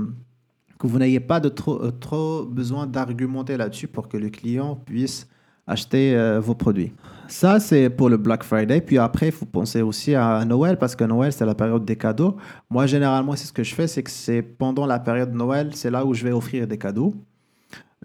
que 0.79 0.87
vous 0.87 0.97
n'ayez 0.97 1.19
pas 1.19 1.39
de 1.39 1.47
trop, 1.47 1.91
trop 1.91 2.43
besoin 2.43 2.87
d'argumenter 2.87 3.55
là-dessus 3.55 3.87
pour 3.87 4.09
que 4.09 4.17
le 4.17 4.29
client 4.29 4.75
puisse 4.75 5.27
acheter 5.67 6.39
vos 6.41 6.55
produits. 6.55 6.91
Ça, 7.31 7.61
c'est 7.61 7.89
pour 7.89 8.09
le 8.09 8.17
Black 8.17 8.43
Friday. 8.43 8.81
Puis 8.81 8.97
après, 8.97 9.27
il 9.27 9.31
faut 9.31 9.45
penser 9.45 9.81
aussi 9.81 10.15
à 10.15 10.43
Noël 10.43 10.77
parce 10.77 10.97
que 10.97 11.05
Noël, 11.05 11.31
c'est 11.31 11.45
la 11.45 11.55
période 11.55 11.85
des 11.85 11.95
cadeaux. 11.95 12.35
Moi, 12.69 12.87
généralement, 12.87 13.37
c'est 13.37 13.45
ce 13.45 13.53
que 13.53 13.63
je 13.63 13.73
fais, 13.73 13.87
c'est 13.87 14.03
que 14.03 14.11
c'est 14.11 14.41
pendant 14.41 14.85
la 14.85 14.99
période 14.99 15.31
de 15.31 15.37
Noël, 15.37 15.69
c'est 15.73 15.89
là 15.89 16.05
où 16.05 16.13
je 16.13 16.25
vais 16.25 16.33
offrir 16.33 16.67
des 16.67 16.77
cadeaux. 16.77 17.15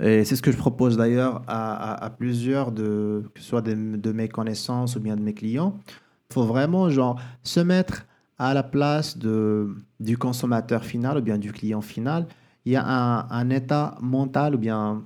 Et 0.01 0.25
c'est 0.25 0.37
ce 0.37 0.43
que 0.43 0.53
je 0.53 0.57
propose 0.57 0.97
d'ailleurs 0.97 1.43
à, 1.47 2.11
plusieurs, 2.19 2.71
de, 2.71 3.25
que 3.35 3.41
ce 3.41 3.47
soit 3.47 3.63
de, 3.63 4.13
mes 4.13 4.29
connaissances 4.29 4.97
ou 4.97 5.01
bien 5.01 5.17
de 5.17 5.23
mes 5.23 5.33
clients. 5.33 5.75
Il 6.31 6.35
faut 6.35 6.45
vraiment 6.45 6.91
genre, 6.91 7.19
se 7.43 7.61
mettre 7.61 8.07
à 8.39 8.53
la 8.53 8.63
place 8.63 9.17
de, 9.17 9.75
du 9.99 10.19
consommateur 10.19 10.85
final 10.85 11.19
ou 11.19 11.23
bien 11.23 11.39
du 11.39 11.51
client 11.51 11.81
final. 11.81 12.27
Il 12.67 12.73
y 12.73 12.77
a 12.77 12.85
un, 12.85 13.31
un 13.31 13.51
état 13.51 13.97
mental 14.01 14.55
ou 14.55 14.59
bien 14.59 15.03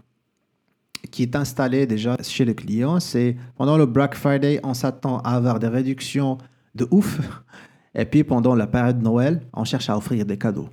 qui 1.10 1.22
est 1.22 1.36
installé 1.36 1.86
déjà 1.86 2.16
chez 2.22 2.44
le 2.44 2.54
client. 2.54 3.00
C'est 3.00 3.36
pendant 3.56 3.78
le 3.78 3.86
Black 3.86 4.14
Friday, 4.14 4.60
on 4.64 4.74
s'attend 4.74 5.18
à 5.18 5.36
avoir 5.36 5.60
des 5.60 5.68
réductions 5.68 6.38
de 6.74 6.86
ouf. 6.90 7.20
Et 7.94 8.04
puis 8.04 8.24
pendant 8.24 8.54
la 8.54 8.66
période 8.66 8.98
de 8.98 9.04
Noël, 9.04 9.42
on 9.52 9.64
cherche 9.64 9.88
à 9.88 9.96
offrir 9.96 10.24
des 10.24 10.38
cadeaux. 10.38 10.68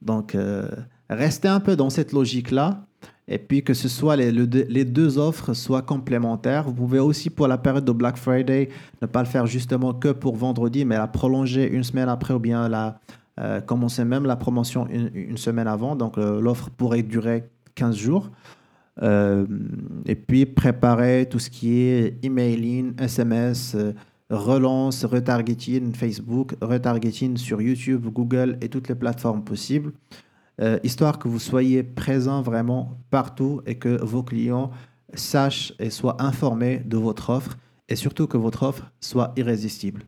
Donc, 0.00 0.34
euh, 0.34 0.68
restez 1.10 1.48
un 1.48 1.60
peu 1.60 1.76
dans 1.76 1.90
cette 1.90 2.12
logique-là 2.12 2.86
et 3.28 3.38
puis 3.38 3.62
que 3.62 3.74
ce 3.74 3.88
soit 3.88 4.16
les, 4.16 4.84
deux 4.84 5.18
offres 5.18 5.52
soient 5.52 5.82
complémentaires. 5.82 6.64
Vous 6.64 6.72
pouvez 6.72 6.98
aussi 6.98 7.28
pour 7.28 7.46
la 7.46 7.58
période 7.58 7.84
de 7.84 7.92
Black 7.92 8.16
Friday 8.16 8.70
ne 9.02 9.06
pas 9.06 9.20
le 9.20 9.28
faire 9.28 9.46
justement 9.46 9.92
que 9.92 10.08
pour 10.08 10.36
vendredi, 10.36 10.84
mais 10.84 10.96
la 10.96 11.06
prolonger 11.06 11.70
une 11.70 11.84
semaine 11.84 12.08
après 12.08 12.34
ou 12.34 12.38
bien 12.38 12.68
la 12.68 12.98
euh, 13.40 13.60
commencer 13.60 14.04
même 14.04 14.24
la 14.24 14.34
promotion 14.34 14.88
une, 14.88 15.36
semaine 15.36 15.68
avant. 15.68 15.94
Donc 15.94 16.18
euh, 16.18 16.40
l'offre 16.40 16.70
pourrait 16.70 17.02
durer 17.02 17.44
15 17.74 17.96
jours. 17.96 18.30
Euh, 19.00 19.46
et 20.06 20.16
puis 20.16 20.44
préparer 20.44 21.28
tout 21.30 21.38
ce 21.38 21.50
qui 21.50 21.82
est 21.82 22.18
emailing, 22.24 22.94
SMS, 22.98 23.76
relance, 24.28 25.04
retargeting 25.04 25.94
Facebook, 25.94 26.56
retargeting 26.60 27.36
sur 27.36 27.62
YouTube, 27.62 28.06
Google 28.06 28.58
et 28.60 28.68
toutes 28.68 28.88
les 28.88 28.96
plateformes 28.96 29.44
possibles. 29.44 29.92
Euh, 30.60 30.78
histoire 30.82 31.18
que 31.20 31.28
vous 31.28 31.38
soyez 31.38 31.84
présent 31.84 32.42
vraiment 32.42 32.98
partout 33.10 33.62
et 33.64 33.76
que 33.76 34.02
vos 34.02 34.24
clients 34.24 34.70
sachent 35.14 35.72
et 35.78 35.90
soient 35.90 36.20
informés 36.20 36.82
de 36.84 36.96
votre 36.96 37.30
offre 37.30 37.56
et 37.88 37.94
surtout 37.94 38.26
que 38.26 38.36
votre 38.36 38.64
offre 38.64 38.90
soit 39.00 39.32
irrésistible. 39.36 40.02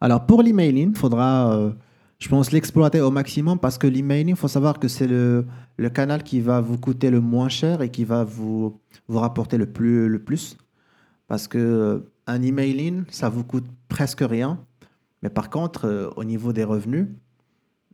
Alors 0.00 0.24
pour 0.24 0.42
l'emailing, 0.42 0.92
il 0.92 0.96
faudra, 0.96 1.52
euh, 1.52 1.72
je 2.18 2.28
pense, 2.28 2.50
l'exploiter 2.50 3.02
au 3.02 3.10
maximum 3.10 3.58
parce 3.58 3.76
que 3.76 3.86
l'emailing, 3.86 4.30
il 4.30 4.36
faut 4.36 4.48
savoir 4.48 4.78
que 4.78 4.88
c'est 4.88 5.06
le, 5.06 5.44
le, 5.76 5.90
canal 5.90 6.22
qui 6.22 6.40
va 6.40 6.62
vous 6.62 6.78
coûter 6.78 7.10
le 7.10 7.20
moins 7.20 7.50
cher 7.50 7.82
et 7.82 7.90
qui 7.90 8.04
va 8.04 8.24
vous, 8.24 8.80
vous 9.06 9.18
rapporter 9.18 9.58
le 9.58 9.66
plus. 9.66 10.08
Le 10.08 10.18
plus 10.18 10.56
parce 11.26 11.46
que 11.46 11.58
euh, 11.58 12.34
emailing, 12.42 13.04
ça 13.10 13.28
vous 13.28 13.44
coûte 13.44 13.66
presque 13.88 14.22
rien. 14.22 14.58
Mais 15.22 15.28
par 15.28 15.50
contre, 15.50 16.12
au 16.16 16.24
niveau 16.24 16.54
des 16.54 16.64
revenus, 16.64 17.08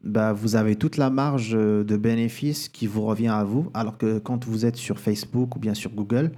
bah, 0.04 0.34
vous 0.34 0.54
avez 0.54 0.76
toute 0.76 0.98
la 0.98 1.08
marge 1.08 1.52
euh, 1.54 1.82
de 1.82 1.96
bénéfices 1.96 2.68
qui 2.68 2.86
vous 2.86 3.02
revient 3.02 3.28
à 3.28 3.42
vous, 3.42 3.70
alors 3.72 3.96
que 3.96 4.18
quand 4.18 4.44
vous 4.44 4.66
êtes 4.66 4.76
sur 4.76 4.98
Facebook 4.98 5.56
ou 5.56 5.58
bien 5.58 5.72
sur 5.72 5.92
Google, 5.92 6.32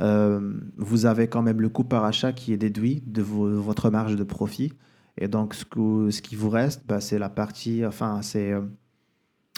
euh, 0.00 0.52
vous 0.76 1.06
avez 1.06 1.28
quand 1.28 1.42
même 1.42 1.60
le 1.60 1.68
coût 1.68 1.84
par 1.84 2.04
achat 2.04 2.32
qui 2.32 2.52
est 2.52 2.56
déduit 2.56 3.02
de 3.06 3.22
votre 3.22 3.90
marge 3.90 4.16
de 4.16 4.24
profit. 4.24 4.72
Et 5.18 5.28
donc, 5.28 5.54
ce, 5.54 6.20
qui 6.20 6.34
vous 6.34 6.50
reste, 6.50 6.82
bah, 6.86 7.00
c'est 7.00 7.18
la 7.18 7.28
partie, 7.28 7.86
enfin, 7.86 8.20
c'est 8.22 8.52
euh, 8.52 8.60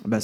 bah, 0.04 0.18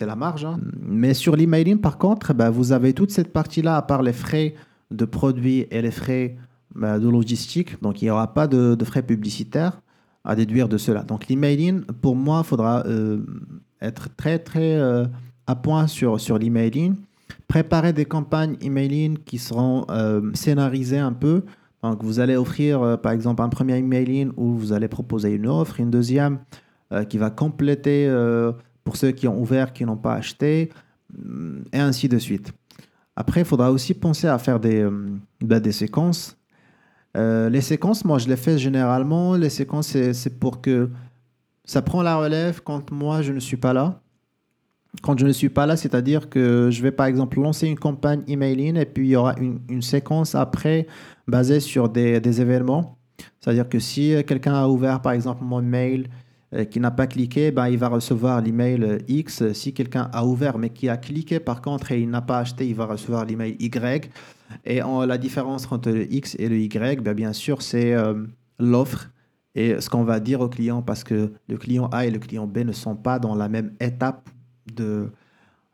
la 0.00 0.16
marge. 0.16 0.46
Hein. 0.46 0.58
Mais 0.80 1.12
sur 1.12 1.36
l'emailing, 1.36 1.78
par 1.78 1.98
contre, 1.98 2.32
bah, 2.32 2.48
vous 2.48 2.72
avez 2.72 2.94
toute 2.94 3.10
cette 3.10 3.32
partie-là, 3.32 3.76
à 3.76 3.82
part 3.82 4.02
les 4.02 4.14
frais 4.14 4.54
de 4.90 5.04
produits 5.04 5.66
et 5.70 5.82
les 5.82 5.92
frais 5.92 6.36
bah, 6.74 6.98
de 6.98 7.08
logistique. 7.08 7.80
Donc, 7.82 8.00
il 8.00 8.06
n'y 8.06 8.10
aura 8.10 8.32
pas 8.32 8.48
de 8.48 8.84
frais 8.84 9.02
publicitaires 9.02 9.82
à 10.24 10.34
déduire 10.34 10.68
de 10.68 10.78
cela. 10.78 11.02
Donc 11.02 11.28
l'emailing, 11.28 11.82
pour 12.00 12.16
moi, 12.16 12.42
il 12.44 12.48
faudra 12.48 12.84
euh, 12.86 13.20
être 13.80 14.14
très 14.16 14.38
très 14.38 14.76
euh, 14.76 15.06
à 15.46 15.56
point 15.56 15.86
sur, 15.86 16.20
sur 16.20 16.38
l'emailing. 16.38 16.96
Préparer 17.48 17.92
des 17.92 18.04
campagnes 18.04 18.56
emailing 18.60 19.18
qui 19.18 19.38
seront 19.38 19.86
euh, 19.90 20.30
scénarisées 20.34 20.98
un 20.98 21.12
peu. 21.12 21.44
Donc 21.82 22.04
vous 22.04 22.20
allez 22.20 22.36
offrir 22.36 22.98
par 23.00 23.12
exemple 23.12 23.42
un 23.42 23.48
premier 23.48 23.78
emailing 23.78 24.32
où 24.36 24.54
vous 24.54 24.72
allez 24.74 24.88
proposer 24.88 25.30
une 25.30 25.46
offre, 25.46 25.80
une 25.80 25.90
deuxième 25.90 26.40
qui 27.08 27.16
va 27.16 27.30
compléter 27.30 28.06
pour 28.84 28.96
ceux 28.96 29.12
qui 29.12 29.26
ont 29.26 29.40
ouvert, 29.40 29.72
qui 29.72 29.86
n'ont 29.86 29.96
pas 29.96 30.12
acheté, 30.12 30.68
et 31.72 31.78
ainsi 31.78 32.06
de 32.06 32.18
suite. 32.18 32.52
Après, 33.16 33.40
il 33.40 33.46
faudra 33.46 33.72
aussi 33.72 33.94
penser 33.94 34.26
à 34.26 34.36
faire 34.38 34.60
des, 34.60 34.86
ben, 35.40 35.58
des 35.58 35.72
séquences 35.72 36.36
euh, 37.16 37.48
les 37.48 37.60
séquences, 37.60 38.04
moi, 38.04 38.18
je 38.18 38.28
les 38.28 38.36
fais 38.36 38.58
généralement. 38.58 39.34
Les 39.34 39.50
séquences, 39.50 39.88
c'est 39.88 40.38
pour 40.38 40.60
que 40.60 40.90
ça 41.64 41.82
prend 41.82 42.02
la 42.02 42.16
relève 42.16 42.62
quand 42.62 42.90
moi, 42.90 43.22
je 43.22 43.32
ne 43.32 43.40
suis 43.40 43.56
pas 43.56 43.72
là. 43.72 44.00
Quand 45.02 45.18
je 45.18 45.26
ne 45.26 45.32
suis 45.32 45.48
pas 45.48 45.66
là, 45.66 45.76
c'est-à-dire 45.76 46.28
que 46.28 46.68
je 46.70 46.82
vais 46.82 46.90
par 46.90 47.06
exemple 47.06 47.40
lancer 47.40 47.68
une 47.68 47.78
campagne 47.78 48.22
emailing 48.26 48.76
et 48.76 48.86
puis 48.86 49.06
il 49.06 49.10
y 49.10 49.16
aura 49.16 49.36
une, 49.38 49.82
séquence 49.82 50.34
après 50.34 50.88
basée 51.28 51.60
sur 51.60 51.88
des, 51.88 52.40
événements. 52.40 52.98
C'est-à-dire 53.38 53.68
que 53.68 53.78
si 53.78 54.16
quelqu'un 54.26 54.54
a 54.54 54.66
ouvert 54.66 55.00
par 55.00 55.12
exemple 55.12 55.44
mon 55.44 55.62
mail 55.62 56.08
qui 56.72 56.80
n'a 56.80 56.90
pas 56.90 57.06
cliqué, 57.06 57.52
ben, 57.52 57.68
il 57.68 57.78
va 57.78 57.86
recevoir 57.86 58.40
l'email 58.40 58.98
X. 59.06 59.52
Si 59.52 59.72
quelqu'un 59.72 60.10
a 60.12 60.24
ouvert 60.24 60.58
mais 60.58 60.70
qui 60.70 60.88
a 60.88 60.96
cliqué 60.96 61.38
par 61.38 61.62
contre 61.62 61.92
et 61.92 62.00
il 62.00 62.10
n'a 62.10 62.20
pas 62.20 62.38
acheté, 62.38 62.66
il 62.66 62.74
va 62.74 62.86
recevoir 62.86 63.24
l'email 63.24 63.54
Y. 63.60 64.10
Et 64.64 64.80
la 64.80 65.18
différence 65.18 65.70
entre 65.70 65.90
le 65.90 66.12
X 66.12 66.36
et 66.38 66.48
le 66.48 66.58
Y, 66.58 67.02
ben, 67.02 67.14
bien 67.14 67.32
sûr, 67.32 67.62
c'est 67.62 67.94
euh, 67.94 68.14
l'offre 68.58 69.10
et 69.54 69.80
ce 69.80 69.90
qu'on 69.90 70.04
va 70.04 70.20
dire 70.20 70.40
au 70.40 70.48
client 70.48 70.82
parce 70.82 71.02
que 71.02 71.32
le 71.48 71.56
client 71.56 71.88
A 71.88 72.06
et 72.06 72.10
le 72.10 72.18
client 72.18 72.46
B 72.46 72.58
ne 72.58 72.72
sont 72.72 72.94
pas 72.96 73.18
dans 73.18 73.34
la 73.34 73.48
même 73.48 73.72
étape 73.80 74.28
de, 74.74 75.10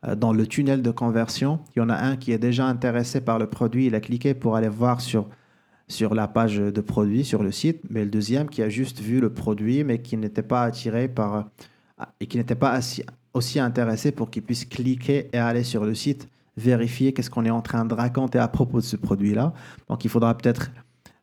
euh, 0.05 0.15
dans 0.15 0.33
le 0.33 0.47
tunnel 0.47 0.81
de 0.81 0.91
conversion. 0.91 1.59
Il 1.75 1.79
y 1.79 1.81
en 1.81 1.89
a 1.89 1.95
un 1.95 2.17
qui 2.17 2.31
est 2.31 2.39
déjà 2.39 2.65
intéressé 2.65 3.21
par 3.21 3.39
le 3.39 3.47
produit, 3.47 3.87
il 3.87 3.95
a 3.95 3.99
cliqué 3.99 4.33
pour 4.33 4.55
aller 4.55 4.69
voir 4.69 5.01
sur 5.01 5.27
sur 5.89 6.15
la 6.15 6.27
page 6.27 6.57
de 6.57 6.81
produit, 6.81 7.23
sur 7.23 7.43
le 7.43 7.51
site, 7.53 7.79
mais 7.89 8.03
le 8.03 8.11
deuxième 8.11 8.49
qui 8.49 8.61
a 8.61 8.67
juste 8.67 8.99
vu 8.99 9.21
le 9.21 9.31
produit, 9.31 9.85
mais 9.85 10.01
qui 10.01 10.17
n'était 10.17 10.43
pas 10.43 10.63
attiré 10.63 11.07
par 11.07 11.45
et 12.19 12.27
qui 12.27 12.37
n'était 12.37 12.55
pas 12.55 12.79
aussi 13.33 13.59
intéressé 13.59 14.11
pour 14.11 14.29
qu'il 14.29 14.43
puisse 14.43 14.65
cliquer 14.65 15.29
et 15.31 15.37
aller 15.37 15.63
sur 15.63 15.85
le 15.85 15.95
site, 15.95 16.27
vérifier 16.57 17.13
qu'est-ce 17.13 17.29
qu'on 17.29 17.45
est 17.45 17.51
en 17.51 17.61
train 17.61 17.85
de 17.85 17.93
raconter 17.93 18.39
à 18.39 18.47
propos 18.47 18.79
de 18.79 18.85
ce 18.85 18.97
produit-là. 18.97 19.53
Donc 19.87 20.03
il 20.03 20.09
faudra 20.09 20.35
peut-être 20.35 20.71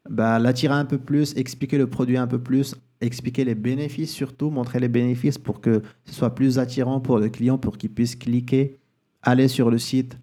bah, 0.08 0.38
l'attirer 0.38 0.74
un 0.74 0.84
peu 0.84 0.98
plus, 0.98 1.36
expliquer 1.36 1.76
le 1.76 1.88
produit 1.88 2.16
un 2.16 2.26
peu 2.26 2.38
plus, 2.38 2.76
expliquer 3.00 3.44
les 3.44 3.54
bénéfices 3.54 4.12
surtout, 4.12 4.50
montrer 4.50 4.78
les 4.78 4.88
bénéfices 4.88 5.38
pour 5.38 5.60
que 5.60 5.82
ce 6.04 6.14
soit 6.14 6.34
plus 6.34 6.58
attirant 6.58 7.00
pour 7.00 7.18
le 7.18 7.28
client, 7.28 7.58
pour 7.58 7.76
qu'il 7.76 7.90
puisse 7.90 8.14
cliquer, 8.14 8.78
aller 9.22 9.48
sur 9.48 9.70
le 9.70 9.78
site, 9.78 10.16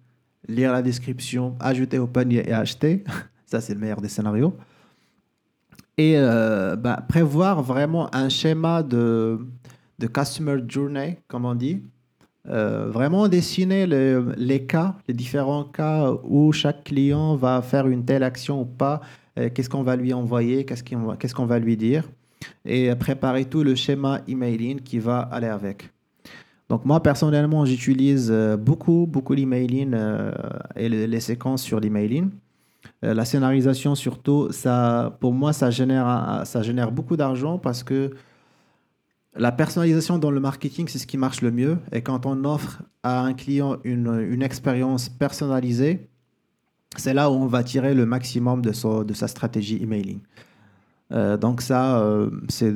lire 0.48 0.72
la 0.72 0.82
description, 0.82 1.56
ajouter 1.60 1.98
au 1.98 2.06
panier 2.06 2.48
et 2.48 2.52
acheter. 2.52 3.04
Ça, 3.46 3.60
c'est 3.60 3.74
le 3.74 3.80
meilleur 3.80 4.00
des 4.00 4.08
scénarios. 4.08 4.56
Et 5.98 6.14
euh, 6.16 6.74
bah, 6.74 7.04
prévoir 7.06 7.62
vraiment 7.62 8.14
un 8.14 8.30
schéma 8.30 8.82
de, 8.82 9.38
de 9.98 10.06
customer 10.06 10.56
journey, 10.66 11.18
comme 11.28 11.44
on 11.44 11.54
dit. 11.54 11.82
Euh, 12.48 12.88
vraiment 12.90 13.28
dessiner 13.28 13.86
les 13.86 14.66
cas, 14.66 14.96
les 15.06 15.14
différents 15.14 15.64
cas 15.64 16.10
où 16.24 16.52
chaque 16.52 16.84
client 16.84 17.36
va 17.36 17.62
faire 17.62 17.86
une 17.86 18.04
telle 18.04 18.24
action 18.24 18.62
ou 18.62 18.64
pas, 18.64 19.00
euh, 19.38 19.48
qu'est-ce 19.54 19.68
qu'on 19.68 19.82
va 19.82 19.94
lui 19.94 20.12
envoyer, 20.12 20.64
qu'est-ce 20.64 20.82
qu'on 20.82 21.14
qu'est-ce 21.16 21.34
qu'on 21.34 21.46
va 21.46 21.58
lui 21.60 21.76
dire, 21.76 22.08
et 22.64 22.92
préparer 22.96 23.44
tout 23.44 23.62
le 23.62 23.74
schéma 23.76 24.20
emailing 24.26 24.80
qui 24.80 24.98
va 24.98 25.20
aller 25.20 25.46
avec. 25.46 25.90
Donc 26.68 26.84
moi 26.84 27.00
personnellement, 27.00 27.64
j'utilise 27.64 28.32
beaucoup, 28.58 29.06
beaucoup 29.06 29.34
l'emailing 29.34 29.94
et 30.74 30.88
les 30.88 31.20
séquences 31.20 31.62
sur 31.62 31.78
l'emailing. 31.78 32.30
Euh, 33.04 33.14
la 33.14 33.24
scénarisation, 33.24 33.94
surtout, 33.94 34.48
ça, 34.50 35.16
pour 35.20 35.32
moi, 35.32 35.52
ça 35.52 35.70
génère, 35.70 36.42
ça 36.44 36.62
génère 36.62 36.92
beaucoup 36.92 37.16
d'argent 37.16 37.58
parce 37.58 37.82
que 37.82 38.10
la 39.36 39.52
personnalisation 39.52 40.18
dans 40.18 40.30
le 40.30 40.40
marketing, 40.40 40.88
c'est 40.88 40.98
ce 40.98 41.06
qui 41.06 41.16
marche 41.16 41.40
le 41.40 41.50
mieux. 41.50 41.78
Et 41.92 42.02
quand 42.02 42.26
on 42.26 42.44
offre 42.44 42.82
à 43.02 43.22
un 43.22 43.32
client 43.32 43.78
une, 43.84 44.42
expérience 44.42 45.08
personnalisée, 45.08 46.08
c'est 46.96 47.14
là 47.14 47.30
où 47.30 47.34
on 47.34 47.46
va 47.46 47.64
tirer 47.64 47.94
le 47.94 48.04
maximum 48.04 48.60
de, 48.60 48.72
sa 48.72 49.28
stratégie 49.28 49.82
emailing. 49.82 50.20
Euh, 51.12 51.36
donc 51.36 51.62
ça, 51.62 52.00
euh, 52.00 52.30
c'est 52.48 52.74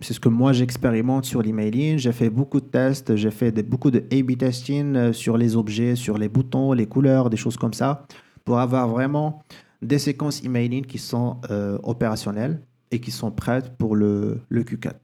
ce 0.00 0.20
que 0.20 0.28
moi 0.28 0.52
j'expérimente 0.52 1.24
sur 1.24 1.40
l'emailing. 1.40 1.96
J'ai 1.96 2.12
fait 2.12 2.28
beaucoup 2.30 2.60
de 2.60 2.66
tests, 2.66 3.16
j'ai 3.16 3.30
fait 3.30 3.50
beaucoup 3.62 3.90
de 3.90 4.04
A-B 4.12 4.36
testing 4.36 5.12
sur 5.12 5.38
les 5.38 5.56
objets, 5.56 5.96
sur 5.96 6.18
les 6.18 6.28
boutons, 6.28 6.72
les 6.72 6.86
couleurs, 6.86 7.30
des 7.30 7.38
choses 7.38 7.56
comme 7.56 7.72
ça 7.72 8.06
pour 8.46 8.60
avoir 8.60 8.88
vraiment 8.88 9.42
des 9.82 9.98
séquences 9.98 10.42
emailing 10.42 10.86
qui 10.86 10.98
sont 10.98 11.38
euh, 11.50 11.76
opérationnelles 11.82 12.62
et 12.90 13.00
qui 13.00 13.10
sont 13.10 13.30
prêtes 13.30 13.76
pour 13.76 13.94
le, 13.94 14.40
le 14.48 14.62
Q4. 14.62 14.94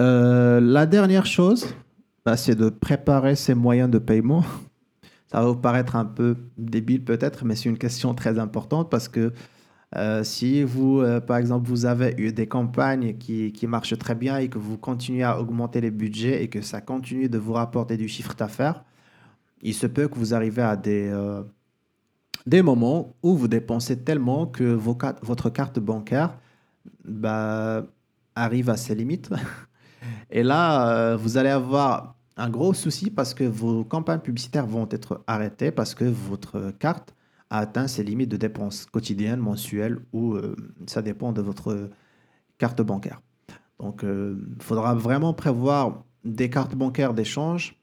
Euh, 0.00 0.60
la 0.60 0.86
dernière 0.86 1.26
chose, 1.26 1.74
bah, 2.24 2.36
c'est 2.36 2.54
de 2.54 2.68
préparer 2.68 3.36
ses 3.36 3.54
moyens 3.54 3.90
de 3.90 3.98
paiement. 3.98 4.44
Ça 5.26 5.40
va 5.40 5.48
vous 5.48 5.56
paraître 5.56 5.96
un 5.96 6.04
peu 6.04 6.36
débile 6.56 7.04
peut-être, 7.04 7.44
mais 7.44 7.56
c'est 7.56 7.68
une 7.68 7.78
question 7.78 8.14
très 8.14 8.38
importante 8.38 8.88
parce 8.88 9.08
que 9.08 9.32
euh, 9.96 10.22
si 10.22 10.62
vous, 10.62 11.02
par 11.26 11.38
exemple, 11.38 11.66
vous 11.66 11.86
avez 11.86 12.14
eu 12.18 12.32
des 12.32 12.46
campagnes 12.46 13.16
qui, 13.18 13.52
qui, 13.52 13.66
marchent 13.66 13.98
très 13.98 14.14
bien 14.14 14.38
et 14.38 14.48
que 14.48 14.58
vous 14.58 14.78
continuez 14.78 15.24
à 15.24 15.40
augmenter 15.40 15.80
les 15.80 15.90
budgets 15.90 16.44
et 16.44 16.48
que 16.48 16.62
ça 16.62 16.80
continue 16.80 17.28
de 17.28 17.38
vous 17.38 17.52
rapporter 17.52 17.96
du 17.96 18.06
chiffre 18.06 18.34
d'affaires, 18.34 18.84
il 19.64 19.74
se 19.74 19.86
peut 19.86 20.06
que 20.06 20.16
vous 20.16 20.34
arrivez 20.34 20.62
à 20.62 20.76
des, 20.76 21.08
euh, 21.10 21.42
des 22.46 22.62
moments 22.62 23.16
où 23.22 23.36
vous 23.36 23.48
dépensez 23.48 23.98
tellement 24.04 24.46
que 24.46 24.64
votre 24.64 25.50
carte 25.50 25.80
bancaire 25.80 26.38
bah, 27.04 27.84
arrive 28.36 28.70
à 28.70 28.76
ses 28.76 28.94
limites. 28.94 29.30
Et 30.34 30.42
là, 30.42 30.90
euh, 30.90 31.16
vous 31.16 31.38
allez 31.38 31.48
avoir 31.48 32.16
un 32.36 32.50
gros 32.50 32.74
souci 32.74 33.10
parce 33.10 33.32
que 33.32 33.44
vos 33.44 33.84
campagnes 33.84 34.20
publicitaires 34.20 34.66
vont 34.66 34.86
être 34.90 35.24
arrêtées 35.26 35.70
parce 35.70 35.94
que 35.94 36.04
votre 36.04 36.72
carte 36.78 37.14
a 37.48 37.60
atteint 37.60 37.86
ses 37.86 38.04
limites 38.04 38.30
de 38.30 38.36
dépenses 38.36 38.84
quotidiennes, 38.84 39.40
mensuelles 39.40 40.00
ou 40.12 40.34
euh, 40.34 40.54
ça 40.86 41.00
dépend 41.00 41.32
de 41.32 41.40
votre 41.40 41.88
carte 42.58 42.82
bancaire. 42.82 43.22
Donc, 43.80 44.02
il 44.04 44.62
faudra 44.62 44.94
vraiment 44.94 45.32
prévoir 45.32 46.04
des 46.24 46.50
cartes 46.50 46.74
bancaires 46.74 47.14
d'échange 47.14 47.76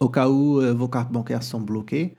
au 0.00 0.08
cas 0.08 0.28
où 0.28 0.60
euh, 0.60 0.72
vos 0.72 0.88
cartes 0.88 1.12
bancaires 1.12 1.42
sont 1.42 1.60
bloquées. 1.60 2.16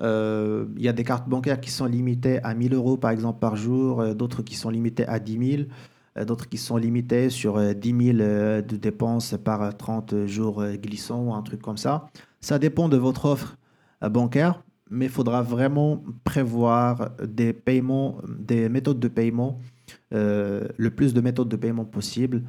Euh, 0.00 0.66
il 0.76 0.82
y 0.82 0.88
a 0.88 0.92
des 0.92 1.04
cartes 1.04 1.28
bancaires 1.28 1.60
qui 1.60 1.70
sont 1.70 1.86
limitées 1.86 2.42
à 2.42 2.54
1000 2.54 2.74
euros 2.74 2.96
par 2.96 3.10
exemple 3.12 3.38
par 3.38 3.56
jour, 3.56 4.00
euh, 4.00 4.14
d'autres 4.14 4.42
qui 4.42 4.56
sont 4.56 4.70
limitées 4.70 5.06
à 5.06 5.18
10 5.18 5.56
000, 5.56 5.68
d'autres 6.24 6.48
qui 6.48 6.58
sont 6.58 6.76
limitées 6.76 7.30
sur 7.30 7.74
10 7.74 7.88
000 7.88 8.18
de 8.18 8.76
dépenses 8.76 9.34
par 9.42 9.76
30 9.76 10.26
jours 10.26 10.64
glissants 10.74 11.24
ou 11.24 11.34
un 11.34 11.42
truc 11.42 11.60
comme 11.62 11.76
ça. 11.76 12.08
Ça 12.40 12.58
dépend 12.58 12.88
de 12.88 12.96
votre 12.96 13.26
offre 13.26 13.56
bancaire, 14.02 14.62
mais 14.90 15.06
il 15.06 15.10
faudra 15.10 15.42
vraiment 15.42 16.02
prévoir 16.24 17.10
des 17.24 17.52
paiements, 17.52 18.18
des 18.28 18.68
méthodes 18.68 19.00
de 19.00 19.08
paiement, 19.08 19.58
le 20.10 20.88
plus 20.88 21.14
de 21.14 21.20
méthodes 21.20 21.48
de 21.48 21.56
paiement 21.56 21.84
possible 21.84 22.42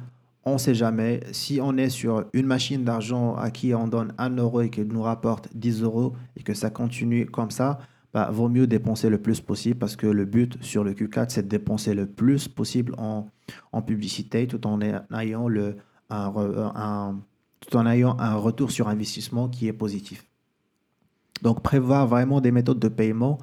on 0.44 0.54
ne 0.54 0.58
sait 0.58 0.74
jamais. 0.74 1.20
Si 1.32 1.60
on 1.62 1.76
est 1.76 1.88
sur 1.88 2.24
une 2.32 2.46
machine 2.46 2.84
d'argent 2.84 3.34
à 3.36 3.50
qui 3.50 3.74
on 3.74 3.86
donne 3.86 4.12
1 4.18 4.36
euro 4.36 4.60
et 4.60 4.70
qu'elle 4.70 4.88
nous 4.88 5.02
rapporte 5.02 5.48
10 5.54 5.82
euros 5.82 6.14
et 6.36 6.42
que 6.42 6.54
ça 6.54 6.70
continue 6.70 7.26
comme 7.26 7.50
ça, 7.50 7.78
bah, 8.14 8.30
vaut 8.30 8.48
mieux 8.48 8.66
dépenser 8.66 9.08
le 9.08 9.20
plus 9.20 9.40
possible 9.40 9.78
parce 9.78 9.96
que 9.96 10.06
le 10.06 10.24
but 10.24 10.62
sur 10.62 10.84
le 10.84 10.92
Q4, 10.92 11.26
c'est 11.30 11.42
de 11.42 11.48
dépenser 11.48 11.94
le 11.94 12.06
plus 12.06 12.48
possible 12.48 12.94
en, 12.98 13.28
publicité 13.82 14.46
tout 14.46 14.66
en 14.66 14.80
ayant, 15.12 15.48
le, 15.48 15.76
un, 16.10 17.16
tout 17.60 17.76
en 17.76 17.86
ayant 17.86 18.16
un 18.18 18.34
retour 18.34 18.70
sur 18.70 18.88
investissement 18.88 19.48
qui 19.48 19.66
est 19.68 19.72
positif. 19.72 20.26
Donc 21.42 21.62
prévoir 21.62 22.06
vraiment 22.06 22.40
des 22.40 22.52
méthodes 22.52 22.78
de 22.78 22.88
paiement 22.88 23.38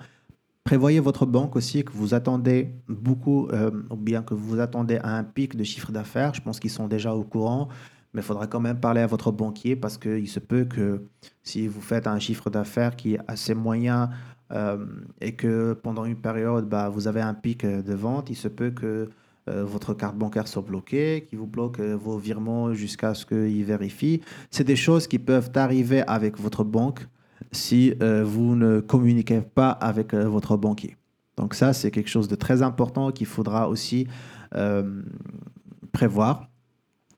Prévoyez 0.69 0.99
votre 0.99 1.25
banque 1.25 1.55
aussi 1.55 1.83
que 1.83 1.91
vous 1.91 2.13
attendez 2.13 2.75
beaucoup, 2.87 3.47
euh, 3.47 3.71
ou 3.89 3.95
bien 3.95 4.21
que 4.21 4.35
vous 4.35 4.59
attendez 4.59 4.97
à 4.97 5.17
un 5.17 5.23
pic 5.23 5.55
de 5.55 5.63
chiffre 5.63 5.91
d'affaires. 5.91 6.35
Je 6.35 6.41
pense 6.41 6.59
qu'ils 6.59 6.69
sont 6.69 6.87
déjà 6.87 7.15
au 7.15 7.23
courant, 7.23 7.69
mais 8.13 8.21
il 8.21 8.23
faudra 8.23 8.45
quand 8.45 8.59
même 8.59 8.79
parler 8.79 9.01
à 9.01 9.07
votre 9.07 9.31
banquier 9.31 9.75
parce 9.75 9.97
qu'il 9.97 10.27
se 10.27 10.39
peut 10.39 10.65
que 10.65 11.01
si 11.41 11.67
vous 11.67 11.81
faites 11.81 12.05
un 12.05 12.19
chiffre 12.19 12.51
d'affaires 12.51 12.95
qui 12.95 13.15
est 13.15 13.19
assez 13.27 13.55
moyen 13.55 14.11
euh, 14.51 14.85
et 15.21 15.33
que 15.33 15.73
pendant 15.73 16.05
une 16.05 16.15
période, 16.15 16.67
bah, 16.67 16.89
vous 16.89 17.07
avez 17.07 17.21
un 17.21 17.33
pic 17.33 17.65
de 17.65 17.93
vente, 17.93 18.29
il 18.29 18.35
se 18.35 18.47
peut 18.47 18.71
que 18.71 19.09
euh, 19.49 19.63
votre 19.63 19.93
carte 19.93 20.15
bancaire 20.15 20.47
soit 20.47 20.61
bloquée, 20.61 21.25
qu'il 21.29 21.39
vous 21.39 21.47
bloque 21.47 21.79
vos 21.79 22.17
virements 22.17 22.73
jusqu'à 22.73 23.13
ce 23.13 23.25
qu'il 23.25 23.63
vérifie. 23.65 24.21
C'est 24.51 24.63
des 24.63 24.75
choses 24.75 25.07
qui 25.07 25.19
peuvent 25.19 25.51
arriver 25.55 26.03
avec 26.07 26.37
votre 26.37 26.63
banque 26.63 27.07
si 27.51 27.93
euh, 28.01 28.23
vous 28.23 28.55
ne 28.55 28.79
communiquez 28.79 29.41
pas 29.41 29.71
avec 29.71 30.13
euh, 30.13 30.27
votre 30.27 30.57
banquier. 30.57 30.95
Donc 31.37 31.53
ça, 31.53 31.73
c'est 31.73 31.91
quelque 31.91 32.09
chose 32.09 32.27
de 32.27 32.35
très 32.35 32.61
important 32.61 33.11
qu'il 33.11 33.27
faudra 33.27 33.69
aussi 33.69 34.07
euh, 34.55 35.01
prévoir, 35.91 36.49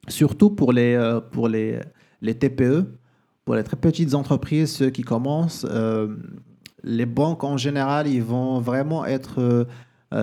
surtout 0.08 0.52
pour 0.52 0.74
les, 0.74 1.20
pour 1.32 1.48
les, 1.48 1.80
les 2.22 2.36
TPE, 2.36 2.86
pour 3.46 3.56
les 3.56 3.64
très 3.64 3.78
petites 3.78 4.14
entreprises, 4.14 4.72
ceux 4.72 4.92
qui 4.92 5.02
commencent. 5.02 5.66
Les 6.84 7.06
banques, 7.06 7.44
en 7.44 7.58
général, 7.58 8.08
ils 8.08 8.24
vont 8.24 8.60
vraiment 8.60 9.06
être 9.06 9.68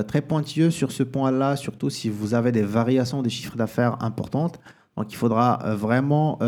très 0.07 0.21
pointilleux 0.21 0.71
sur 0.71 0.93
ce 0.93 1.03
point-là, 1.03 1.57
surtout 1.57 1.88
si 1.88 2.09
vous 2.11 2.35
avez 2.35 2.53
des 2.53 2.62
variations 2.62 3.23
des 3.23 3.31
chiffres 3.31 3.57
d'affaires 3.57 4.03
importantes. 4.03 4.61
Donc 4.97 5.12
il 5.12 5.17
faudra 5.17 5.59
vraiment 5.77 6.38